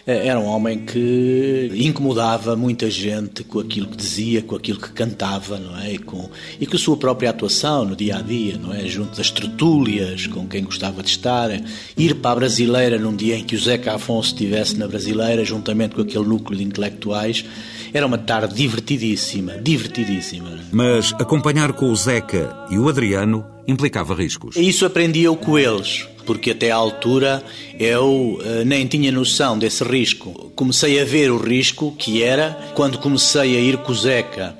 era 0.07 0.38
um 0.38 0.45
homem 0.45 0.79
que 0.79 1.73
incomodava 1.75 2.55
muita 2.55 2.88
gente 2.88 3.42
com 3.42 3.59
aquilo 3.59 3.88
que 3.88 3.97
dizia, 3.97 4.40
com 4.40 4.55
aquilo 4.55 4.79
que 4.79 4.90
cantava, 4.90 5.59
não 5.59 5.77
é? 5.81 5.95
E 5.95 5.99
com, 5.99 6.31
e 6.61 6.64
com 6.64 6.77
a 6.77 6.79
sua 6.79 6.97
própria 6.97 7.31
atuação 7.31 7.85
no 7.85 7.97
dia 7.97 8.19
a 8.19 8.23
dia, 8.23 8.57
não 8.57 8.73
é? 8.73 8.87
Junto 8.87 9.16
das 9.16 9.33
tertúlias, 9.33 10.29
com 10.29 10.47
quem 10.47 10.62
gostava 10.62 11.03
de 11.03 11.09
estar, 11.09 11.51
ir 11.97 12.14
para 12.14 12.31
a 12.31 12.35
Brasileira 12.37 12.99
num 12.99 13.16
dia 13.16 13.37
em 13.37 13.42
que 13.42 13.57
o 13.57 13.59
Zeca 13.59 13.95
Afonso 13.95 14.29
estivesse 14.29 14.77
na 14.77 14.87
Brasileira, 14.87 15.45
juntamente 15.45 15.97
com 15.97 16.03
aquele 16.03 16.25
núcleo 16.25 16.57
de 16.57 16.64
intelectuais. 16.64 17.45
Era 17.92 18.07
uma 18.07 18.19
tarde 18.19 18.55
divertidíssima, 18.55 19.59
divertidíssima. 19.59 20.61
Mas 20.71 21.12
acompanhar 21.14 21.73
com 21.73 21.90
o 21.90 21.97
Zeca 21.97 22.57
e 22.71 22.79
o 22.79 22.88
Adriano 22.88 23.45
implicava 23.66 24.14
riscos. 24.14 24.55
Isso 24.55 24.87
aprendi 24.87 25.23
eu 25.23 25.37
com 25.37 25.59
eles 25.59 26.07
porque 26.27 26.51
até 26.51 26.71
à 26.71 26.77
altura 26.77 27.43
eu 27.79 28.39
uh, 28.41 28.65
nem 28.67 28.87
tinha 28.87 29.11
noção 29.12 29.59
desse 29.59 29.83
risco. 29.85 30.53
Comecei 30.55 31.01
a 31.01 31.05
ver 31.05 31.31
o 31.31 31.39
risco 31.39 31.95
que 31.97 32.23
era 32.23 32.73
quando 32.75 32.99
comecei 32.99 33.57
a 33.57 33.61
ir 33.61 33.79
com 33.79 33.95
Zeca 33.95 34.55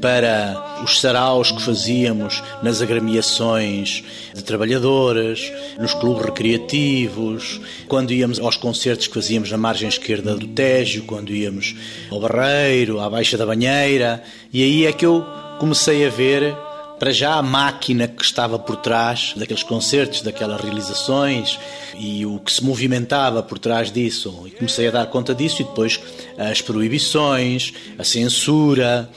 para 0.00 0.82
os 0.84 1.00
saraus 1.00 1.50
que 1.50 1.60
fazíamos 1.60 2.42
nas 2.62 2.80
agremiações 2.80 4.04
de 4.34 4.42
trabalhadoras, 4.44 5.52
nos 5.78 5.92
clubes 5.94 6.24
recreativos, 6.24 7.60
quando 7.88 8.12
íamos 8.12 8.38
aos 8.38 8.56
concertos 8.56 9.08
que 9.08 9.14
fazíamos 9.14 9.50
na 9.50 9.58
margem 9.58 9.88
esquerda 9.88 10.36
do 10.36 10.46
Tejo, 10.46 11.02
quando 11.02 11.34
íamos 11.34 11.74
ao 12.10 12.20
Barreiro, 12.20 13.00
à 13.00 13.10
Baixa 13.10 13.36
da 13.36 13.44
Banheira, 13.44 14.22
e 14.52 14.62
aí 14.62 14.86
é 14.86 14.92
que 14.92 15.04
eu 15.04 15.24
comecei 15.58 16.06
a 16.06 16.10
ver 16.10 16.56
para 16.98 17.12
já 17.12 17.34
a 17.34 17.42
máquina 17.42 18.08
que 18.08 18.24
estava 18.24 18.58
por 18.58 18.76
trás 18.76 19.32
daqueles 19.36 19.62
concertos, 19.62 20.22
daquelas 20.22 20.60
realizações 20.60 21.58
e 21.96 22.26
o 22.26 22.38
que 22.40 22.52
se 22.52 22.64
movimentava 22.64 23.42
por 23.42 23.58
trás 23.58 23.90
disso. 23.90 24.44
E 24.46 24.50
comecei 24.50 24.88
a 24.88 24.90
dar 24.90 25.06
conta 25.06 25.34
disso 25.34 25.62
e 25.62 25.64
depois 25.64 26.00
as 26.36 26.60
proibições, 26.60 27.72
a 27.98 28.04
censura, 28.04 29.08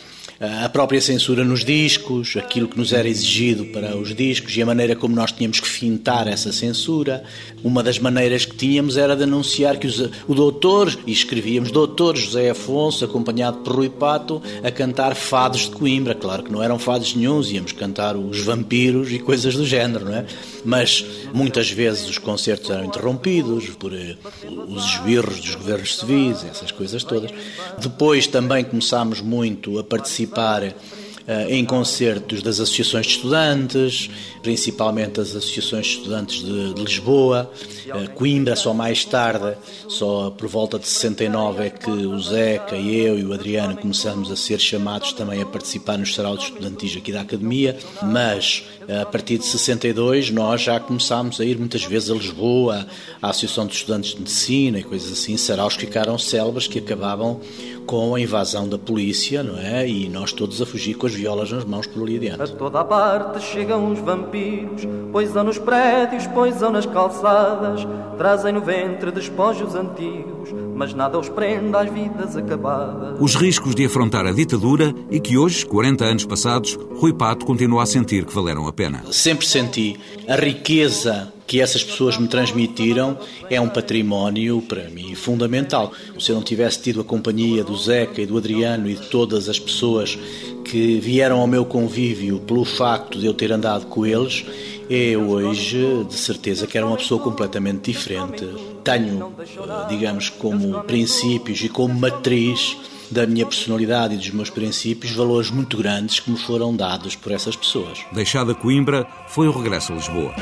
a 0.41 0.67
própria 0.69 0.99
censura 0.99 1.45
nos 1.45 1.63
discos, 1.63 2.35
aquilo 2.35 2.67
que 2.67 2.75
nos 2.75 2.91
era 2.91 3.07
exigido 3.07 3.65
para 3.65 3.95
os 3.95 4.15
discos 4.15 4.57
e 4.57 4.61
a 4.63 4.65
maneira 4.65 4.95
como 4.95 5.13
nós 5.13 5.31
tínhamos 5.31 5.59
que 5.59 5.67
fintar 5.67 6.27
essa 6.27 6.51
censura. 6.51 7.23
Uma 7.63 7.83
das 7.83 7.99
maneiras 7.99 8.43
que 8.43 8.55
tínhamos 8.55 8.97
era 8.97 9.15
de 9.15 9.21
anunciar 9.21 9.77
que 9.77 9.85
os, 9.85 9.99
o 10.27 10.33
doutor, 10.33 10.97
e 11.05 11.11
escrevíamos 11.11 11.69
doutor 11.69 12.17
José 12.17 12.49
Afonso, 12.49 13.05
acompanhado 13.05 13.59
por 13.59 13.75
Rui 13.75 13.89
Pato, 13.89 14.41
a 14.63 14.71
cantar 14.71 15.13
fados 15.13 15.69
de 15.69 15.75
Coimbra. 15.75 16.15
Claro 16.15 16.41
que 16.41 16.51
não 16.51 16.63
eram 16.63 16.79
fados 16.79 17.13
nenhums, 17.13 17.51
íamos 17.51 17.71
cantar 17.71 18.15
os 18.17 18.39
vampiros 18.39 19.11
e 19.11 19.19
coisas 19.19 19.53
do 19.53 19.65
género, 19.65 20.05
não 20.05 20.15
é? 20.15 20.25
Mas 20.65 21.05
muitas 21.31 21.69
vezes 21.69 22.09
os 22.09 22.17
concertos 22.17 22.71
eram 22.71 22.85
interrompidos 22.85 23.69
por 23.77 23.93
uh, 23.93 24.17
os 24.67 24.85
esbirros 24.85 25.39
dos 25.39 25.53
governos 25.53 25.99
civis, 25.99 26.43
essas 26.43 26.71
coisas 26.71 27.03
todas. 27.03 27.29
Depois 27.79 28.25
também 28.25 28.63
começámos 28.63 29.21
muito 29.21 29.77
a 29.77 29.83
participar 29.83 30.30
participar 30.31 30.63
uh, 30.63 31.49
em 31.49 31.65
concertos 31.65 32.41
das 32.41 32.59
associações 32.59 33.05
de 33.05 33.11
estudantes, 33.13 34.09
principalmente 34.41 35.19
as 35.19 35.35
associações 35.35 35.85
de 35.85 35.97
estudantes 35.97 36.43
de, 36.43 36.73
de 36.73 36.81
Lisboa, 36.81 37.51
uh, 37.87 38.09
Coimbra, 38.11 38.55
só 38.55 38.73
mais 38.73 39.05
tarde, 39.05 39.55
só 39.87 40.31
por 40.31 40.47
volta 40.47 40.79
de 40.79 40.87
69 40.87 41.63
é 41.63 41.69
que 41.69 41.89
o 41.89 42.19
Zeca, 42.19 42.75
eu 42.75 43.19
e 43.19 43.25
o 43.25 43.33
Adriano 43.33 43.77
começamos 43.77 44.31
a 44.31 44.35
ser 44.35 44.59
chamados 44.59 45.13
também 45.13 45.41
a 45.41 45.45
participar 45.45 45.97
nos 45.97 46.15
sarautos 46.15 46.45
estudantis 46.45 46.95
aqui 46.95 47.11
da 47.11 47.21
Academia, 47.21 47.77
mas 48.01 48.63
a 49.01 49.05
partir 49.05 49.37
de 49.37 49.45
62 49.45 50.31
nós 50.31 50.61
já 50.61 50.79
começámos 50.79 51.39
a 51.39 51.45
ir 51.45 51.57
muitas 51.57 51.83
vezes 51.83 52.09
a 52.09 52.13
Lisboa, 52.13 52.85
à 53.21 53.29
Associação 53.29 53.65
de 53.65 53.73
Estudantes 53.75 54.11
de 54.11 54.19
Medicina 54.19 54.79
e 54.79 54.83
coisas 54.83 55.11
assim, 55.11 55.37
saraus 55.37 55.75
que 55.75 55.85
ficaram 55.85 56.17
célebres 56.17 56.67
que 56.67 56.79
acabavam 56.79 57.39
com 57.85 58.15
a 58.15 58.21
invasão 58.21 58.67
da 58.67 58.77
polícia, 58.77 59.43
não 59.43 59.57
é? 59.57 59.87
E 59.87 60.07
nós 60.07 60.31
todos 60.31 60.61
a 60.61 60.65
fugir 60.65 60.95
com 60.95 61.07
as 61.07 61.13
violas 61.13 61.51
nas 61.51 61.65
mãos 61.65 61.87
por 61.87 62.03
ali 62.03 62.17
adiante. 62.17 62.41
A 62.41 62.47
toda 62.47 62.79
a 62.79 62.85
parte 62.85 63.43
chegam 63.43 63.91
os 63.91 63.99
vampiros, 63.99 64.87
poisam 65.11 65.43
nos 65.43 65.57
prédios, 65.57 66.27
poisam 66.27 66.71
nas 66.71 66.85
calçadas, 66.85 67.85
trazem 68.17 68.53
no 68.53 68.61
ventre 68.61 69.11
despojos 69.11 69.75
antigos, 69.75 70.49
mas 70.75 70.93
nada 70.93 71.17
os 71.19 71.29
prende 71.29 71.75
às 71.75 71.91
vidas 71.91 72.37
acabadas. 72.37 73.17
Os 73.19 73.35
riscos 73.35 73.75
de 73.75 73.85
afrontar 73.85 74.25
a 74.25 74.31
ditadura 74.31 74.93
e 75.09 75.19
que 75.19 75.37
hoje, 75.37 75.65
40 75.65 76.05
anos 76.05 76.25
passados, 76.25 76.77
Rui 76.95 77.13
Pato 77.13 77.45
continua 77.45 77.83
a 77.83 77.85
sentir 77.85 78.25
que 78.25 78.33
valeram 78.33 78.67
a 78.67 78.70
pena. 78.73 79.03
Sempre 79.11 79.45
senti 79.45 79.99
a 80.27 80.35
riqueza 80.35 81.31
que 81.51 81.59
essas 81.59 81.83
pessoas 81.83 82.17
me 82.17 82.29
transmitiram 82.29 83.17
é 83.49 83.59
um 83.59 83.67
património 83.67 84.61
para 84.61 84.89
mim 84.89 85.13
fundamental. 85.15 85.91
Se 86.17 86.31
eu 86.31 86.35
não 86.37 86.43
tivesse 86.43 86.81
tido 86.81 87.01
a 87.01 87.03
companhia 87.03 87.61
do 87.61 87.75
Zeca 87.75 88.21
e 88.21 88.25
do 88.25 88.37
Adriano 88.37 88.89
e 88.89 88.95
de 88.95 89.07
todas 89.07 89.49
as 89.49 89.59
pessoas 89.59 90.17
que 90.63 90.99
vieram 90.99 91.41
ao 91.41 91.47
meu 91.47 91.65
convívio 91.65 92.39
pelo 92.39 92.63
facto 92.63 93.19
de 93.19 93.25
eu 93.25 93.33
ter 93.33 93.51
andado 93.51 93.87
com 93.87 94.05
eles, 94.05 94.45
eu 94.89 95.29
hoje 95.29 96.05
de 96.07 96.15
certeza 96.15 96.65
que 96.65 96.77
era 96.77 96.87
uma 96.87 96.95
pessoa 96.95 97.21
completamente 97.21 97.91
diferente. 97.91 98.47
Tenho, 98.83 99.33
digamos, 99.89 100.29
como 100.29 100.83
princípios 100.83 101.61
e 101.61 101.67
como 101.67 101.93
matriz 101.93 102.77
da 103.11 103.27
minha 103.27 103.45
personalidade 103.45 104.15
e 104.15 104.17
dos 104.17 104.31
meus 104.31 104.49
princípios 104.49 105.11
valores 105.13 105.51
muito 105.51 105.77
grandes 105.77 106.19
que 106.19 106.31
me 106.31 106.37
foram 106.37 106.75
dados 106.75 107.15
por 107.15 107.31
essas 107.31 107.55
pessoas. 107.55 107.99
Deixada 108.11 108.55
Coimbra, 108.55 109.05
foi 109.27 109.47
o 109.47 109.51
regresso 109.51 109.91
a 109.91 109.95
Lisboa. 109.95 110.33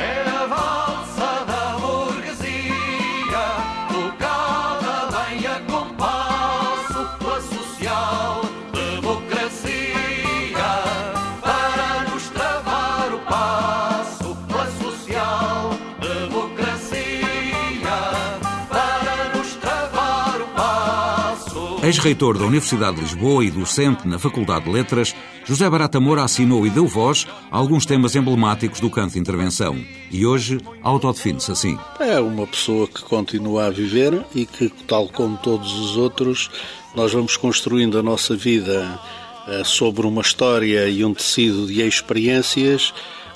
Ex-reitor 21.90 22.38
da 22.38 22.46
Universidade 22.46 22.98
de 22.98 23.02
Lisboa 23.02 23.44
e 23.44 23.50
docente 23.50 24.08
na 24.08 24.20
Faculdade 24.20 24.66
de 24.66 24.72
Letras, 24.72 25.16
José 25.44 25.68
Barata 25.68 26.00
Moura 26.00 26.24
assinou 26.24 26.68
e 26.68 26.70
deu 26.70 26.86
voz 26.86 27.26
a 27.50 27.58
alguns 27.58 27.84
temas 27.84 28.16
emblemáticos 28.16 28.80
do 28.80 28.92
canto 28.92 29.14
de 29.14 29.20
intervenção. 29.20 29.76
E 30.12 30.24
hoje 30.24 30.60
autodefine-se 30.84 31.52
assim. 31.52 31.80
É 32.00 32.20
uma 32.20 32.46
pessoa 32.46 32.88
que 32.88 33.02
continua 33.02 33.66
a 33.66 33.70
viver 33.72 34.24
e 34.36 34.46
que, 34.46 34.70
tal 34.88 35.10
como 35.10 35.36
todos 35.38 35.80
os 35.80 35.98
outros, 35.98 36.52
nós 36.94 37.12
vamos 37.12 37.36
construindo 37.36 37.98
a 37.98 38.04
nossa 38.04 38.36
vida 38.36 39.00
eh, 39.48 39.64
sobre 39.64 40.06
uma 40.06 40.22
história 40.22 40.88
e 40.88 41.04
um 41.04 41.16
tecido 41.16 41.66
de 41.66 41.82
experiências 41.82 42.94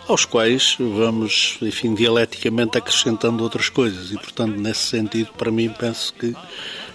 aos 0.07 0.25
quais 0.25 0.75
vamos, 0.79 1.57
enfim, 1.61 1.93
dialeticamente 1.93 2.77
acrescentando 2.77 3.43
outras 3.43 3.69
coisas. 3.69 4.11
E, 4.11 4.15
portanto, 4.15 4.57
nesse 4.57 4.81
sentido, 4.81 5.31
para 5.37 5.51
mim, 5.51 5.69
penso 5.69 6.13
que 6.13 6.35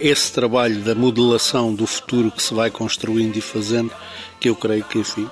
esse 0.01 0.33
trabalho 0.33 0.81
da 0.81 0.95
modelação 0.95 1.75
do 1.75 1.87
futuro 1.87 2.31
que 2.31 2.43
se 2.43 2.55
vai 2.55 2.71
construindo 2.71 3.37
e 3.37 3.41
fazendo 3.41 3.93
que 4.41 4.49
eu 4.49 4.55
creio 4.55 4.85
que, 4.85 4.99
enfim, 4.99 5.29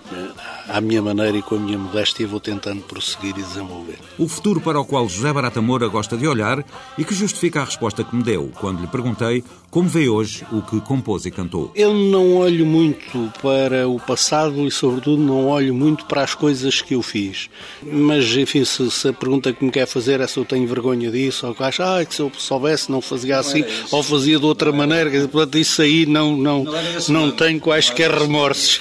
à 0.69 0.81
minha 0.81 1.01
maneira 1.01 1.37
e 1.37 1.43
com 1.43 1.57
a 1.57 1.59
minha 1.59 1.79
modéstia, 1.79 2.27
vou 2.27 2.41
tentando 2.41 2.83
prosseguir 2.83 3.37
e 3.39 3.43
desenvolver. 3.43 3.99
O 4.19 4.29
futuro 4.29 4.61
para 4.61 4.81
o 4.81 4.85
qual 4.85 5.09
José 5.09 5.33
Barata 5.33 5.63
Moura 5.63 5.89
gosta 5.89 6.17
de 6.17 6.27
olhar 6.27 6.65
e 6.99 7.05
que 7.05 7.15
justifica 7.15 7.61
a 7.61 7.65
resposta 7.65 8.03
que 8.03 8.15
me 8.15 8.23
deu 8.23 8.51
quando 8.59 8.81
lhe 8.81 8.87
perguntei 8.87 9.45
como 9.71 9.89
vê 9.89 10.09
hoje 10.09 10.43
o 10.51 10.63
que 10.63 10.81
compôs 10.81 11.27
e 11.27 11.31
cantou. 11.31 11.71
Eu 11.75 11.93
não 11.93 12.37
olho 12.37 12.65
muito 12.65 13.31
para 13.43 13.87
o 13.87 14.01
passado 14.01 14.67
e, 14.67 14.71
sobretudo, 14.71 15.23
não 15.23 15.49
olho 15.49 15.75
muito 15.75 16.07
para 16.07 16.23
as 16.23 16.35
coisas 16.35 16.81
que 16.81 16.95
eu 16.95 17.03
fiz. 17.03 17.51
Mas, 17.83 18.25
enfim, 18.37 18.65
se, 18.65 18.91
se 18.91 19.09
a 19.09 19.13
pergunta 19.13 19.53
que 19.53 19.63
me 19.63 19.71
quer 19.71 19.87
fazer 19.87 20.21
é 20.21 20.27
se 20.27 20.39
eu 20.39 20.47
tenho 20.47 20.67
vergonha 20.67 21.11
disso, 21.11 21.47
ou 21.47 21.55
que 21.55 21.63
acho, 21.63 21.83
ah, 21.83 22.03
que 22.05 22.15
se 22.15 22.23
eu 22.23 22.33
soubesse 22.39 22.91
não 22.91 23.03
fazia 23.03 23.39
assim, 23.39 23.61
não 23.61 23.69
ou 23.91 24.03
fazia 24.03 24.39
de 24.39 24.47
outra 24.47 24.73
maneira, 24.73 25.11
portanto, 25.29 25.59
isso 25.59 25.83
aí 25.83 26.07
não, 26.07 26.37
não, 26.37 26.65
não, 26.65 26.73
não 27.09 27.31
tenho 27.31 27.61
quaisquer 27.61 28.11
remorsos. 28.11 28.81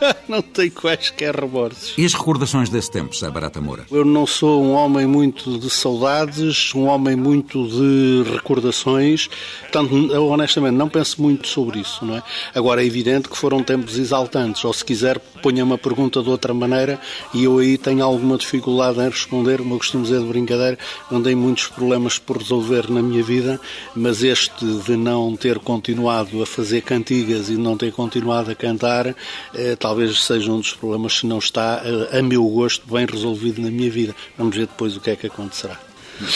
não 0.28 0.42
tenho 0.42 0.72
quaisquer 0.72 1.34
remorsos. 1.34 1.94
E 1.96 2.04
as 2.04 2.14
recordações 2.14 2.68
desse 2.68 2.90
tempo, 2.90 3.14
Zé 3.14 3.30
Barata 3.30 3.60
Moura? 3.60 3.84
Eu 3.90 4.04
não 4.04 4.26
sou 4.26 4.62
um 4.62 4.72
homem 4.72 5.06
muito 5.06 5.58
de 5.58 5.70
saudades, 5.70 6.74
um 6.74 6.86
homem 6.86 7.16
muito 7.16 7.68
de 7.68 8.30
recordações. 8.32 9.28
Portanto, 9.60 10.12
eu 10.12 10.28
honestamente 10.28 10.74
não 10.74 10.88
penso 10.88 11.20
muito 11.20 11.48
sobre 11.48 11.80
isso, 11.80 12.04
não 12.04 12.16
é? 12.16 12.22
Agora 12.54 12.82
é 12.82 12.86
evidente 12.86 13.28
que 13.28 13.36
foram 13.36 13.62
tempos 13.62 13.98
exaltantes, 13.98 14.64
ou 14.64 14.72
se 14.72 14.84
quiser, 14.84 15.18
ponha 15.42 15.64
uma 15.64 15.78
pergunta 15.78 16.22
de 16.22 16.28
outra 16.28 16.52
maneira 16.54 17.00
e 17.34 17.44
eu 17.44 17.58
aí 17.58 17.76
tenho 17.78 18.04
alguma 18.04 18.36
dificuldade 18.36 19.00
em 19.00 19.08
responder. 19.08 19.60
O 19.60 19.64
meu 19.64 19.78
costume 19.78 20.04
dizer 20.04 20.20
de 20.20 20.26
brincadeira, 20.26 20.78
não 21.10 21.22
tenho 21.22 21.38
muitos 21.38 21.66
problemas 21.68 22.18
por 22.18 22.38
resolver 22.38 22.90
na 22.90 23.02
minha 23.02 23.22
vida, 23.22 23.60
mas 23.94 24.22
este 24.22 24.64
de 24.64 24.96
não 24.96 25.36
ter 25.36 25.58
continuado 25.58 26.42
a 26.42 26.46
fazer 26.46 26.82
cantigas 26.82 27.48
e 27.48 27.56
não 27.56 27.76
ter 27.76 27.92
continuado 27.92 28.50
a 28.50 28.54
cantar 28.54 29.14
eh, 29.54 29.76
talvez 29.90 30.22
seja 30.22 30.52
um 30.52 30.60
dos 30.60 30.72
problemas 30.72 31.18
se 31.18 31.26
não 31.26 31.38
está, 31.38 31.82
eh, 31.84 32.18
a 32.18 32.22
meu 32.22 32.44
gosto, 32.44 32.86
bem 32.86 33.04
resolvido 33.04 33.60
na 33.60 33.72
minha 33.72 33.90
vida. 33.90 34.14
Vamos 34.38 34.54
ver 34.54 34.68
depois 34.68 34.96
o 34.96 35.00
que 35.00 35.10
é 35.10 35.16
que 35.16 35.26
acontecerá. 35.26 35.76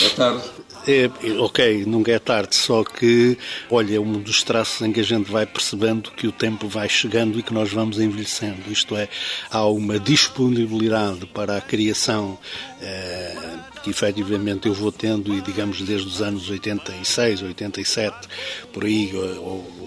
É 0.02 0.08
tarde. 0.08 0.42
É, 0.86 1.08
ok, 1.38 1.84
nunca 1.86 2.10
é 2.10 2.18
tarde, 2.18 2.56
só 2.56 2.82
que, 2.82 3.38
olha, 3.70 3.96
é 3.96 4.00
um 4.00 4.20
dos 4.20 4.42
traços 4.42 4.82
em 4.82 4.92
que 4.92 5.00
a 5.00 5.04
gente 5.04 5.30
vai 5.30 5.46
percebendo 5.46 6.10
que 6.10 6.26
o 6.26 6.32
tempo 6.32 6.66
vai 6.66 6.88
chegando 6.88 7.38
e 7.38 7.42
que 7.44 7.54
nós 7.54 7.72
vamos 7.72 8.00
envelhecendo. 8.00 8.70
Isto 8.70 8.96
é, 8.96 9.08
há 9.50 9.64
uma 9.66 10.00
disponibilidade 10.00 11.24
para 11.26 11.56
a 11.56 11.60
criação 11.60 12.36
eh, 12.82 13.36
que 13.82 13.90
efetivamente 13.90 14.66
eu 14.66 14.74
vou 14.74 14.90
tendo, 14.90 15.32
e 15.32 15.40
digamos 15.40 15.80
desde 15.80 16.08
os 16.08 16.20
anos 16.20 16.50
86, 16.50 17.42
87, 17.42 18.28
por 18.72 18.84
aí, 18.84 19.10
ou, 19.14 19.83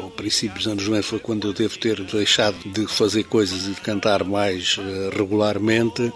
ao 0.00 0.10
princípio 0.10 0.56
dos 0.56 0.66
anos 0.66 0.86
90 0.86 1.02
foi 1.02 1.18
quando 1.18 1.48
eu 1.48 1.52
devo 1.52 1.78
ter 1.78 2.00
deixado 2.02 2.56
de 2.64 2.86
fazer 2.86 3.24
coisas 3.24 3.66
e 3.66 3.70
de 3.70 3.80
cantar 3.80 4.24
mais 4.24 4.78
uh, 4.78 5.10
regularmente, 5.16 6.12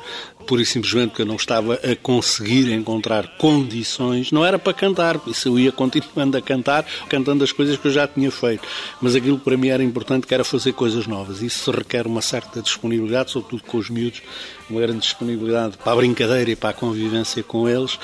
pura 0.46 0.62
e 0.62 0.66
simplesmente 0.66 1.10
porque 1.10 1.22
eu 1.22 1.26
não 1.26 1.36
estava 1.36 1.74
a 1.74 1.94
conseguir 1.96 2.72
encontrar 2.72 3.36
condições, 3.36 4.32
não 4.32 4.44
era 4.44 4.58
para 4.58 4.72
cantar, 4.72 5.20
isso 5.26 5.48
eu 5.48 5.58
ia 5.58 5.70
continuando 5.70 6.36
a 6.36 6.40
cantar, 6.40 6.86
cantando 7.08 7.44
as 7.44 7.52
coisas 7.52 7.76
que 7.76 7.86
eu 7.86 7.92
já 7.92 8.08
tinha 8.08 8.30
feito, 8.30 8.66
mas 9.00 9.14
aquilo 9.14 9.38
para 9.38 9.56
mim 9.56 9.68
era 9.68 9.82
importante 9.82 10.26
que 10.26 10.32
era 10.32 10.44
fazer 10.44 10.72
coisas 10.72 11.06
novas, 11.06 11.42
isso 11.42 11.70
requer 11.70 12.06
uma 12.06 12.22
certa 12.22 12.62
disponibilidade, 12.62 13.30
sobretudo 13.30 13.62
com 13.64 13.76
os 13.76 13.90
miúdos, 13.90 14.22
uma 14.70 14.80
grande 14.80 15.00
disponibilidade 15.00 15.76
para 15.76 15.92
a 15.92 15.96
brincadeira 15.96 16.50
e 16.50 16.56
para 16.56 16.70
a 16.70 16.72
convivência 16.74 17.42
com 17.42 17.68
eles, 17.68 17.98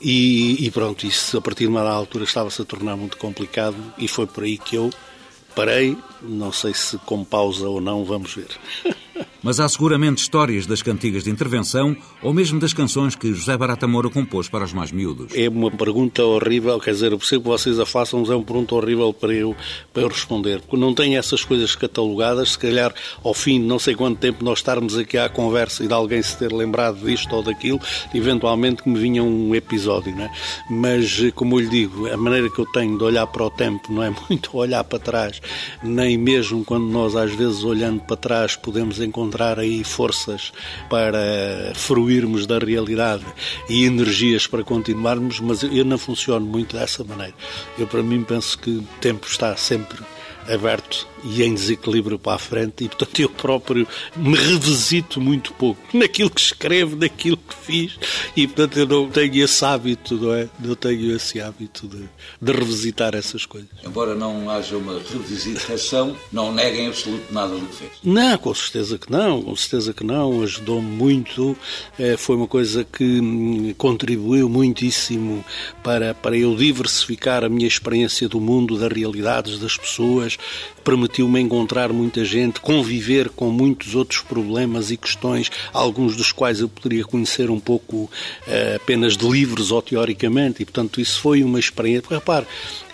e, 0.00 0.64
e 0.64 0.70
pronto, 0.70 1.06
isso 1.06 1.36
a 1.36 1.42
partir 1.42 1.64
de 1.64 1.68
uma 1.68 1.82
altura 1.82 2.24
estava-se 2.24 2.62
a 2.62 2.64
tornar 2.64 2.96
muito 2.96 3.18
complicado 3.18 3.76
e 3.98 4.08
foi 4.08 4.26
por 4.26 4.44
aí 4.44 4.56
que 4.56 4.76
eu 4.76 4.90
parei, 5.54 5.96
não 6.22 6.52
sei 6.52 6.74
se 6.74 6.98
com 6.98 7.24
pausa 7.24 7.68
ou 7.68 7.80
não, 7.80 8.04
vamos 8.04 8.34
ver. 8.34 8.48
mas 9.42 9.60
há 9.60 9.68
seguramente 9.68 10.18
histórias 10.18 10.66
das 10.66 10.82
cantigas 10.82 11.24
de 11.24 11.30
intervenção 11.30 11.96
ou 12.22 12.32
mesmo 12.32 12.60
das 12.60 12.72
canções 12.72 13.14
que 13.14 13.32
José 13.32 13.56
Barata 13.56 13.86
Moura 13.86 14.10
compôs 14.10 14.48
para 14.48 14.64
os 14.64 14.72
mais 14.72 14.92
miúdos. 14.92 15.32
É 15.34 15.48
uma 15.48 15.70
pergunta 15.70 16.24
horrível, 16.24 16.78
quer 16.78 16.92
dizer, 16.92 17.12
eu 17.12 17.18
percebo 17.18 17.44
que 17.44 17.48
vocês 17.48 17.78
a 17.78 17.86
façam, 17.86 18.20
mas 18.20 18.30
é 18.30 18.34
uma 18.34 18.44
pergunta 18.44 18.74
horrível 18.74 19.12
para 19.12 19.32
eu, 19.32 19.56
para 19.92 20.02
eu 20.02 20.08
responder, 20.08 20.60
porque 20.60 20.76
não 20.76 20.94
tenho 20.94 21.18
essas 21.18 21.44
coisas 21.44 21.74
catalogadas, 21.74 22.52
se 22.52 22.58
calhar 22.58 22.94
ao 23.22 23.34
fim 23.34 23.60
de 23.60 23.66
não 23.66 23.78
sei 23.78 23.94
quanto 23.94 24.18
tempo 24.18 24.44
nós 24.44 24.58
estarmos 24.58 24.96
aqui 24.96 25.16
à 25.16 25.28
conversa 25.28 25.84
e 25.84 25.88
de 25.88 25.94
alguém 25.94 26.22
se 26.22 26.36
ter 26.36 26.52
lembrado 26.52 27.04
disto 27.04 27.34
ou 27.34 27.42
daquilo, 27.42 27.80
eventualmente 28.14 28.82
que 28.82 28.88
me 28.88 28.98
vinha 28.98 29.22
um 29.22 29.54
episódio, 29.54 30.14
não 30.14 30.24
é? 30.24 30.30
Mas, 30.68 31.30
como 31.34 31.56
eu 31.56 31.60
lhe 31.60 31.68
digo, 31.68 32.12
a 32.12 32.16
maneira 32.16 32.50
que 32.50 32.58
eu 32.58 32.66
tenho 32.66 32.98
de 32.98 33.04
olhar 33.04 33.26
para 33.26 33.44
o 33.44 33.50
tempo 33.50 33.92
não 33.92 34.02
é 34.02 34.12
muito 34.28 34.56
olhar 34.56 34.84
para 34.84 34.98
trás, 34.98 35.40
nem 35.82 36.18
mesmo 36.18 36.64
quando 36.64 36.86
nós 36.86 37.16
às 37.16 37.32
vezes 37.32 37.64
olhando 37.64 38.00
para 38.00 38.16
trás 38.16 38.56
podemos 38.56 39.00
encontrar 39.00 39.29
aí 39.58 39.84
forças 39.84 40.52
para 40.88 41.72
fruirmos 41.74 42.46
da 42.46 42.58
realidade 42.58 43.24
e 43.68 43.84
energias 43.84 44.46
para 44.46 44.62
continuarmos, 44.62 45.40
mas 45.40 45.62
eu 45.62 45.84
não 45.84 45.98
funciono 45.98 46.46
muito 46.46 46.76
dessa 46.76 47.04
maneira. 47.04 47.34
Eu, 47.78 47.86
para 47.86 48.02
mim, 48.02 48.22
penso 48.22 48.58
que 48.58 48.70
o 48.70 48.82
tempo 49.00 49.26
está 49.26 49.56
sempre 49.56 49.98
aberto 50.48 51.06
e 51.24 51.42
em 51.42 51.54
desequilíbrio 51.54 52.18
para 52.18 52.34
a 52.34 52.38
frente, 52.38 52.84
e 52.84 52.88
portanto 52.88 53.20
eu 53.20 53.28
próprio 53.28 53.86
me 54.16 54.36
revisito 54.36 55.20
muito 55.20 55.52
pouco 55.52 55.80
naquilo 55.96 56.30
que 56.30 56.40
escrevo, 56.40 56.96
naquilo 56.96 57.36
que 57.36 57.54
fiz, 57.54 57.98
e 58.36 58.46
portanto 58.46 58.78
eu 58.78 58.86
não 58.86 59.10
tenho 59.10 59.44
esse 59.44 59.64
hábito, 59.64 60.16
não 60.16 60.34
é? 60.34 60.48
Não 60.58 60.74
tenho 60.74 61.14
esse 61.14 61.40
hábito 61.40 61.86
de, 61.86 62.08
de 62.40 62.52
revisitar 62.52 63.14
essas 63.14 63.44
coisas. 63.44 63.68
Embora 63.84 64.14
não 64.14 64.48
haja 64.50 64.76
uma 64.76 64.98
revisitação, 64.98 66.16
não 66.32 66.52
neguem 66.52 66.88
absolutamente 66.88 67.32
nada 67.32 67.54
do 67.54 67.66
que 67.66 67.76
fez. 67.76 67.90
Não, 68.02 68.38
com 68.38 68.54
certeza 68.54 68.98
que 68.98 69.10
não, 69.10 69.42
com 69.42 69.56
certeza 69.56 69.92
que 69.92 70.04
não, 70.04 70.42
ajudou-me 70.42 70.88
muito, 70.88 71.56
é, 71.98 72.16
foi 72.16 72.36
uma 72.36 72.46
coisa 72.46 72.84
que 72.84 73.04
hum, 73.20 73.74
contribuiu 73.76 74.48
muitíssimo 74.48 75.44
para, 75.82 76.14
para 76.14 76.36
eu 76.36 76.54
diversificar 76.56 77.44
a 77.44 77.48
minha 77.48 77.68
experiência 77.68 78.28
do 78.28 78.40
mundo, 78.40 78.78
das 78.78 78.92
realidades 78.92 79.58
das 79.58 79.76
pessoas, 79.76 80.29
hommage 80.30 80.79
permitiu-me 80.84 81.40
encontrar 81.40 81.92
muita 81.92 82.24
gente, 82.24 82.60
conviver 82.60 83.28
com 83.30 83.50
muitos 83.50 83.94
outros 83.94 84.20
problemas 84.20 84.90
e 84.90 84.96
questões, 84.96 85.50
alguns 85.72 86.16
dos 86.16 86.32
quais 86.32 86.60
eu 86.60 86.68
poderia 86.68 87.04
conhecer 87.04 87.50
um 87.50 87.60
pouco 87.60 87.96
uh, 87.96 88.76
apenas 88.76 89.16
de 89.16 89.28
livros 89.28 89.70
ou 89.70 89.82
teoricamente, 89.82 90.62
e 90.62 90.64
portanto 90.64 91.00
isso 91.00 91.20
foi 91.20 91.42
uma 91.42 91.58
experiência. 91.58 92.08
Repare, 92.10 92.46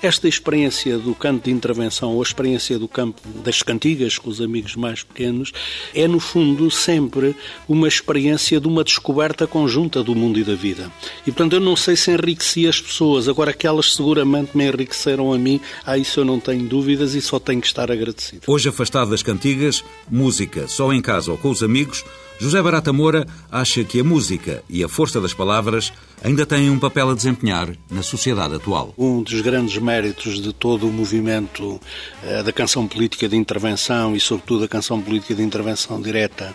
esta 0.02 0.28
experiência 0.28 0.98
do 0.98 1.14
canto 1.14 1.44
de 1.44 1.50
intervenção 1.50 2.12
ou 2.12 2.20
a 2.20 2.22
experiência 2.22 2.78
do 2.78 2.86
campo 2.86 3.20
das 3.42 3.62
cantigas 3.62 4.18
com 4.18 4.30
os 4.30 4.40
amigos 4.40 4.76
mais 4.76 5.02
pequenos 5.02 5.52
é, 5.94 6.06
no 6.06 6.20
fundo, 6.20 6.70
sempre 6.70 7.34
uma 7.68 7.88
experiência 7.88 8.60
de 8.60 8.68
uma 8.68 8.84
descoberta 8.84 9.46
conjunta 9.46 10.02
do 10.02 10.14
mundo 10.14 10.38
e 10.38 10.44
da 10.44 10.54
vida. 10.54 10.90
E, 11.26 11.32
portanto, 11.32 11.54
eu 11.54 11.60
não 11.60 11.76
sei 11.76 11.96
se 11.96 12.10
enriqueci 12.10 12.66
as 12.66 12.80
pessoas, 12.80 13.28
agora 13.28 13.52
que 13.52 13.66
elas 13.66 13.94
seguramente 13.94 14.56
me 14.56 14.66
enriqueceram 14.66 15.32
a 15.32 15.38
mim, 15.38 15.60
a 15.84 15.96
isso 15.96 16.20
eu 16.20 16.24
não 16.24 16.38
tenho 16.38 16.64
dúvidas 16.64 17.14
e 17.14 17.22
só 17.22 17.38
tenho 17.38 17.60
que 17.60 17.66
estar 17.76 17.92
agradecido. 17.92 18.42
Hoje, 18.46 18.68
afastado 18.68 19.10
das 19.10 19.22
cantigas, 19.22 19.84
música 20.10 20.66
só 20.66 20.92
em 20.92 21.02
casa 21.02 21.30
ou 21.30 21.36
com 21.36 21.50
os 21.50 21.62
amigos, 21.62 22.04
José 22.38 22.60
Barata 22.60 22.92
Moura 22.92 23.26
acha 23.50 23.82
que 23.82 23.98
a 23.98 24.04
música 24.04 24.62
e 24.68 24.84
a 24.84 24.88
força 24.88 25.20
das 25.20 25.32
palavras 25.32 25.90
ainda 26.22 26.44
têm 26.44 26.68
um 26.68 26.78
papel 26.78 27.10
a 27.10 27.14
desempenhar 27.14 27.72
na 27.90 28.02
sociedade 28.02 28.54
atual. 28.54 28.92
Um 28.98 29.22
dos 29.22 29.40
grandes 29.40 29.78
méritos 29.78 30.40
de 30.42 30.52
todo 30.52 30.86
o 30.86 30.92
movimento 30.92 31.80
eh, 32.22 32.42
da 32.42 32.52
canção 32.52 32.86
política 32.86 33.28
de 33.28 33.36
intervenção 33.36 34.14
e, 34.14 34.20
sobretudo, 34.20 34.60
da 34.60 34.68
canção 34.68 35.00
política 35.00 35.34
de 35.34 35.42
intervenção 35.42 36.00
direta 36.00 36.54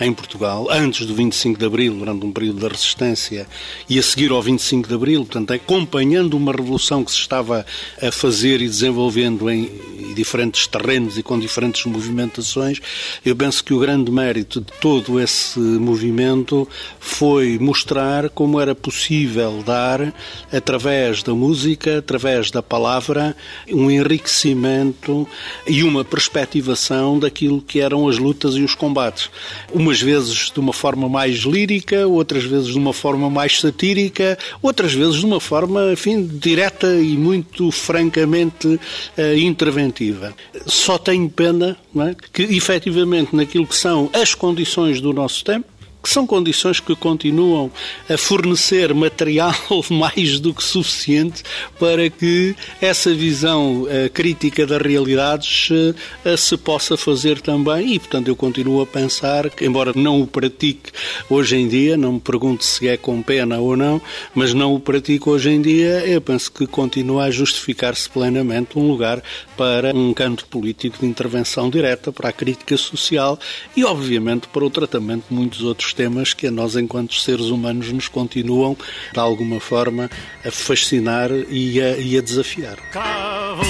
em 0.00 0.12
Portugal, 0.12 0.68
antes 0.70 1.06
do 1.06 1.14
25 1.14 1.58
de 1.58 1.64
Abril, 1.64 1.94
durante 1.94 2.26
um 2.26 2.32
período 2.32 2.60
da 2.60 2.68
resistência, 2.68 3.46
e 3.88 3.98
a 3.98 4.02
seguir 4.02 4.32
ao 4.32 4.42
25 4.42 4.88
de 4.88 4.94
Abril, 4.94 5.20
portanto, 5.24 5.52
acompanhando 5.52 6.34
uma 6.34 6.52
revolução 6.52 7.04
que 7.04 7.10
se 7.10 7.18
estava 7.18 7.64
a 8.02 8.12
fazer 8.12 8.60
e 8.60 8.68
desenvolvendo 8.68 9.48
em 9.50 9.70
diferentes 10.14 10.66
terrenos 10.66 11.16
e 11.16 11.22
com 11.22 11.38
diferentes 11.38 11.84
movimentações, 11.86 12.80
eu 13.24 13.34
penso 13.34 13.64
que 13.64 13.72
o 13.72 13.78
grande 13.78 14.10
mérito 14.10 14.60
de 14.60 14.72
todo 14.80 15.21
esse 15.22 15.58
movimento 15.58 16.68
foi 16.98 17.58
mostrar 17.58 18.28
como 18.30 18.60
era 18.60 18.74
possível 18.74 19.62
dar, 19.64 20.12
através 20.52 21.22
da 21.22 21.34
música, 21.34 21.98
através 21.98 22.50
da 22.50 22.62
palavra, 22.62 23.36
um 23.70 23.90
enriquecimento 23.90 25.26
e 25.66 25.82
uma 25.82 26.04
perspectivação 26.04 27.18
daquilo 27.18 27.60
que 27.60 27.80
eram 27.80 28.08
as 28.08 28.18
lutas 28.18 28.54
e 28.54 28.62
os 28.62 28.74
combates. 28.74 29.30
Umas 29.72 30.00
vezes 30.00 30.50
de 30.52 30.60
uma 30.60 30.72
forma 30.72 31.08
mais 31.08 31.38
lírica, 31.38 32.06
outras 32.06 32.44
vezes 32.44 32.68
de 32.68 32.78
uma 32.78 32.92
forma 32.92 33.30
mais 33.30 33.60
satírica, 33.60 34.38
outras 34.60 34.92
vezes 34.92 35.16
de 35.16 35.26
uma 35.26 35.40
forma, 35.40 35.92
enfim, 35.92 36.26
direta 36.26 36.94
e 36.94 37.16
muito 37.16 37.70
francamente 37.70 38.66
uh, 38.66 39.38
interventiva. 39.38 40.34
Só 40.66 40.98
tenho 40.98 41.28
pena 41.28 41.76
é, 41.96 42.14
que, 42.32 42.42
efetivamente, 42.42 43.34
naquilo 43.34 43.66
que 43.66 43.76
são 43.76 44.10
as 44.12 44.34
condições 44.34 45.00
do 45.00 45.12
nosso 45.12 45.44
tempo, 45.44 45.66
que 46.02 46.08
são 46.08 46.26
condições 46.26 46.80
que 46.80 46.96
continuam 46.96 47.70
a 48.08 48.16
fornecer 48.16 48.92
material 48.92 49.54
mais 49.90 50.40
do 50.40 50.52
que 50.52 50.64
suficiente 50.64 51.42
para 51.78 52.10
que 52.10 52.56
essa 52.80 53.14
visão 53.14 53.82
uh, 53.82 54.10
crítica 54.12 54.66
das 54.66 54.82
realidades 54.82 55.68
uh, 55.70 56.36
se 56.36 56.56
possa 56.56 56.96
fazer 56.96 57.40
também. 57.40 57.94
E, 57.94 57.98
portanto, 57.98 58.28
eu 58.28 58.36
continuo 58.36 58.80
a 58.80 58.86
pensar 58.86 59.48
que, 59.50 59.64
embora 59.64 59.92
não 59.94 60.20
o 60.20 60.26
pratique 60.26 60.90
hoje 61.30 61.56
em 61.56 61.68
dia, 61.68 61.96
não 61.96 62.14
me 62.14 62.20
pergunto 62.20 62.64
se 62.64 62.88
é 62.88 62.96
com 62.96 63.22
pena 63.22 63.58
ou 63.58 63.76
não, 63.76 64.00
mas 64.34 64.52
não 64.52 64.74
o 64.74 64.80
pratico 64.80 65.30
hoje 65.30 65.50
em 65.50 65.62
dia, 65.62 66.06
eu 66.06 66.20
penso 66.20 66.50
que 66.50 66.66
continua 66.66 67.24
a 67.24 67.30
justificar-se 67.30 68.08
plenamente 68.08 68.78
um 68.78 68.86
lugar 68.88 69.22
para 69.56 69.94
um 69.94 70.12
canto 70.12 70.46
político 70.46 70.98
de 71.00 71.06
intervenção 71.06 71.70
direta, 71.70 72.12
para 72.12 72.30
a 72.30 72.32
crítica 72.32 72.76
social 72.76 73.38
e, 73.76 73.84
obviamente, 73.84 74.48
para 74.48 74.64
o 74.64 74.70
tratamento 74.70 75.24
de 75.28 75.34
muitos 75.34 75.62
outros 75.62 75.91
temas 75.92 76.32
que 76.34 76.46
a 76.46 76.50
nós, 76.50 76.76
enquanto 76.76 77.14
seres 77.14 77.46
humanos, 77.46 77.92
nos 77.92 78.08
continuam, 78.08 78.76
de 79.12 79.18
alguma 79.18 79.60
forma, 79.60 80.10
a 80.44 80.50
fascinar 80.50 81.30
e 81.48 81.80
a, 81.80 81.96
e 81.98 82.16
a 82.16 82.20
desafiar. 82.20 82.76
Cravo 82.90 83.62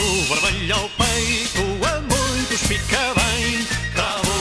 ao 0.74 0.88
peito, 0.90 1.86
a 1.86 2.00
muitos 2.00 2.60
fica 2.60 3.14
bem. 3.14 3.66
Cravo 3.94 4.32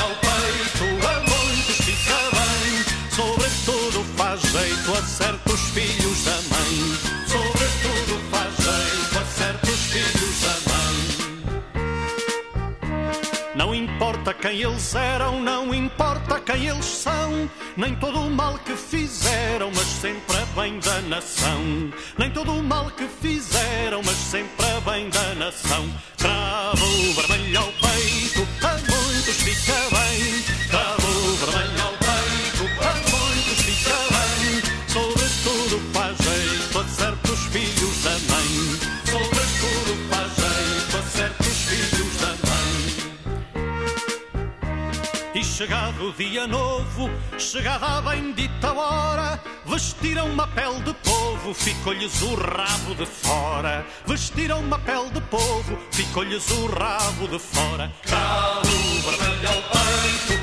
ao 0.00 0.14
peito, 0.16 1.06
a 1.06 1.20
muitos 1.20 1.76
fica 1.84 2.18
bem. 2.36 2.84
Sobretudo 3.10 4.04
faz 4.16 4.40
jeito 4.42 4.92
a 4.92 5.02
certos 5.02 5.60
filhos 5.70 6.24
da 6.24 6.36
mãe. 6.56 7.07
Quem 14.40 14.62
eles 14.62 14.94
eram, 14.94 15.40
não 15.40 15.74
importa 15.74 16.40
quem 16.40 16.66
eles 16.66 16.84
são, 16.84 17.50
nem 17.76 17.94
todo 17.96 18.20
o 18.20 18.30
mal 18.30 18.58
que 18.58 18.74
fizeram, 18.76 19.70
mas 19.74 19.86
sempre 19.86 20.36
a 20.36 20.60
bem 20.60 20.78
da 20.78 21.00
nação. 21.02 21.92
Nem 22.16 22.30
todo 22.30 22.52
o 22.52 22.62
mal 22.62 22.90
que 22.90 23.06
fizeram, 23.06 24.00
mas 24.04 24.16
sempre 24.16 24.66
a 24.66 24.80
bem 24.80 25.08
da 25.10 25.34
nação. 25.34 25.88
Cravo 26.18 27.12
vermelho 27.14 27.58
ao 27.58 27.66
peito, 27.66 28.48
a 28.64 28.72
muitos 28.72 29.36
fica 29.42 29.74
bem. 29.90 29.97
Chegado 45.58 46.10
o 46.10 46.12
dia 46.12 46.46
novo, 46.46 47.10
chegada 47.36 47.84
a 47.84 48.00
bendita 48.00 48.72
hora, 48.72 49.42
vestiram 49.66 50.28
uma 50.30 50.46
pele 50.46 50.80
de 50.82 50.94
povo, 50.94 51.52
ficou-lhes 51.52 52.22
o 52.22 52.36
rabo 52.36 52.94
de 52.94 53.04
fora. 53.04 53.84
Vestiram 54.06 54.60
uma 54.60 54.78
pele 54.78 55.10
de 55.10 55.20
povo, 55.22 55.76
ficou-lhes 55.90 56.48
o 56.52 56.66
rabo 56.66 57.26
de 57.26 57.40
fora. 57.40 57.92
Cravo 58.04 58.68
vermelho 59.02 59.48
ao 59.48 59.62
peito, 59.62 60.37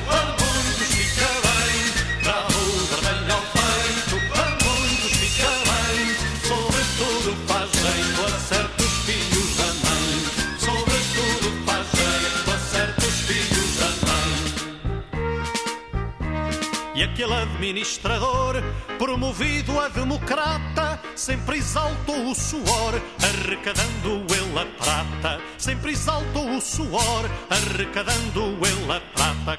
administrador, 17.56 18.62
promovido 19.00 19.80
a 19.80 19.88
democrata, 19.88 21.00
sempre 21.15 21.58
exaltou 21.58 22.30
o 22.30 22.36
suor, 22.36 23.02
arrecadando 23.24 24.26
ele 24.34 24.60
a 24.60 24.65
prata. 24.78 25.41
Sempre 25.58 25.91
exaltou 25.94 26.50
o 26.56 26.62
suor, 26.62 27.30
arrecadando 27.50 28.41
ele 28.65 28.91
a 28.91 29.00
prata. 29.13 29.58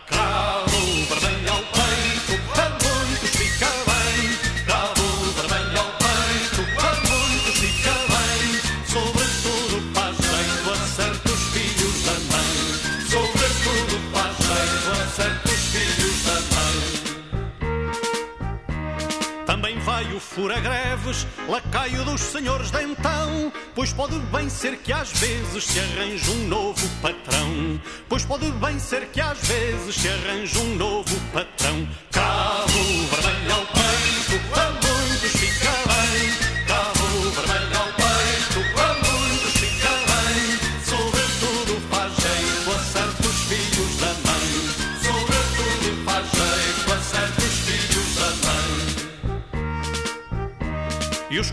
Lacaio 21.56 22.04
dos 22.04 22.20
senhores 22.20 22.70
de 22.70 22.82
então. 22.82 23.50
Pois 23.74 23.92
pode 23.92 24.18
bem 24.18 24.48
ser 24.48 24.76
que 24.76 24.92
às 24.92 25.10
vezes 25.12 25.64
se 25.64 25.80
arranje 25.80 26.30
um 26.30 26.48
novo 26.48 26.88
patrão. 27.00 27.80
Pois 28.08 28.24
pode 28.24 28.50
bem 28.52 28.78
ser 28.78 29.06
que 29.06 29.20
às 29.20 29.38
vezes 29.38 29.94
se 29.94 30.08
arranje 30.08 30.58
um 30.58 30.76
novo 30.76 31.18
patrão. 31.32 31.88
Cravo 32.10 33.05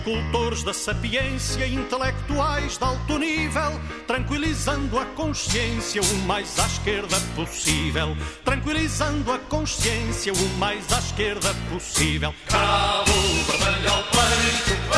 cultores 0.03 0.63
da 0.63 0.73
sapiência, 0.73 1.65
intelectuais 1.65 2.77
de 2.77 2.83
alto 2.83 3.17
nível, 3.17 3.79
tranquilizando 4.05 4.99
a 4.99 5.05
consciência 5.05 6.01
o 6.01 6.15
mais 6.27 6.59
à 6.59 6.65
esquerda 6.65 7.17
possível. 7.35 8.15
Tranquilizando 8.43 9.31
a 9.31 9.39
consciência 9.39 10.33
o 10.33 10.49
mais 10.57 10.91
à 10.91 10.99
esquerda 10.99 11.53
possível. 11.69 12.33
Cravo 12.47 13.11
vermelho 13.47 13.91
ao 13.91 14.03
peito, 14.03 14.92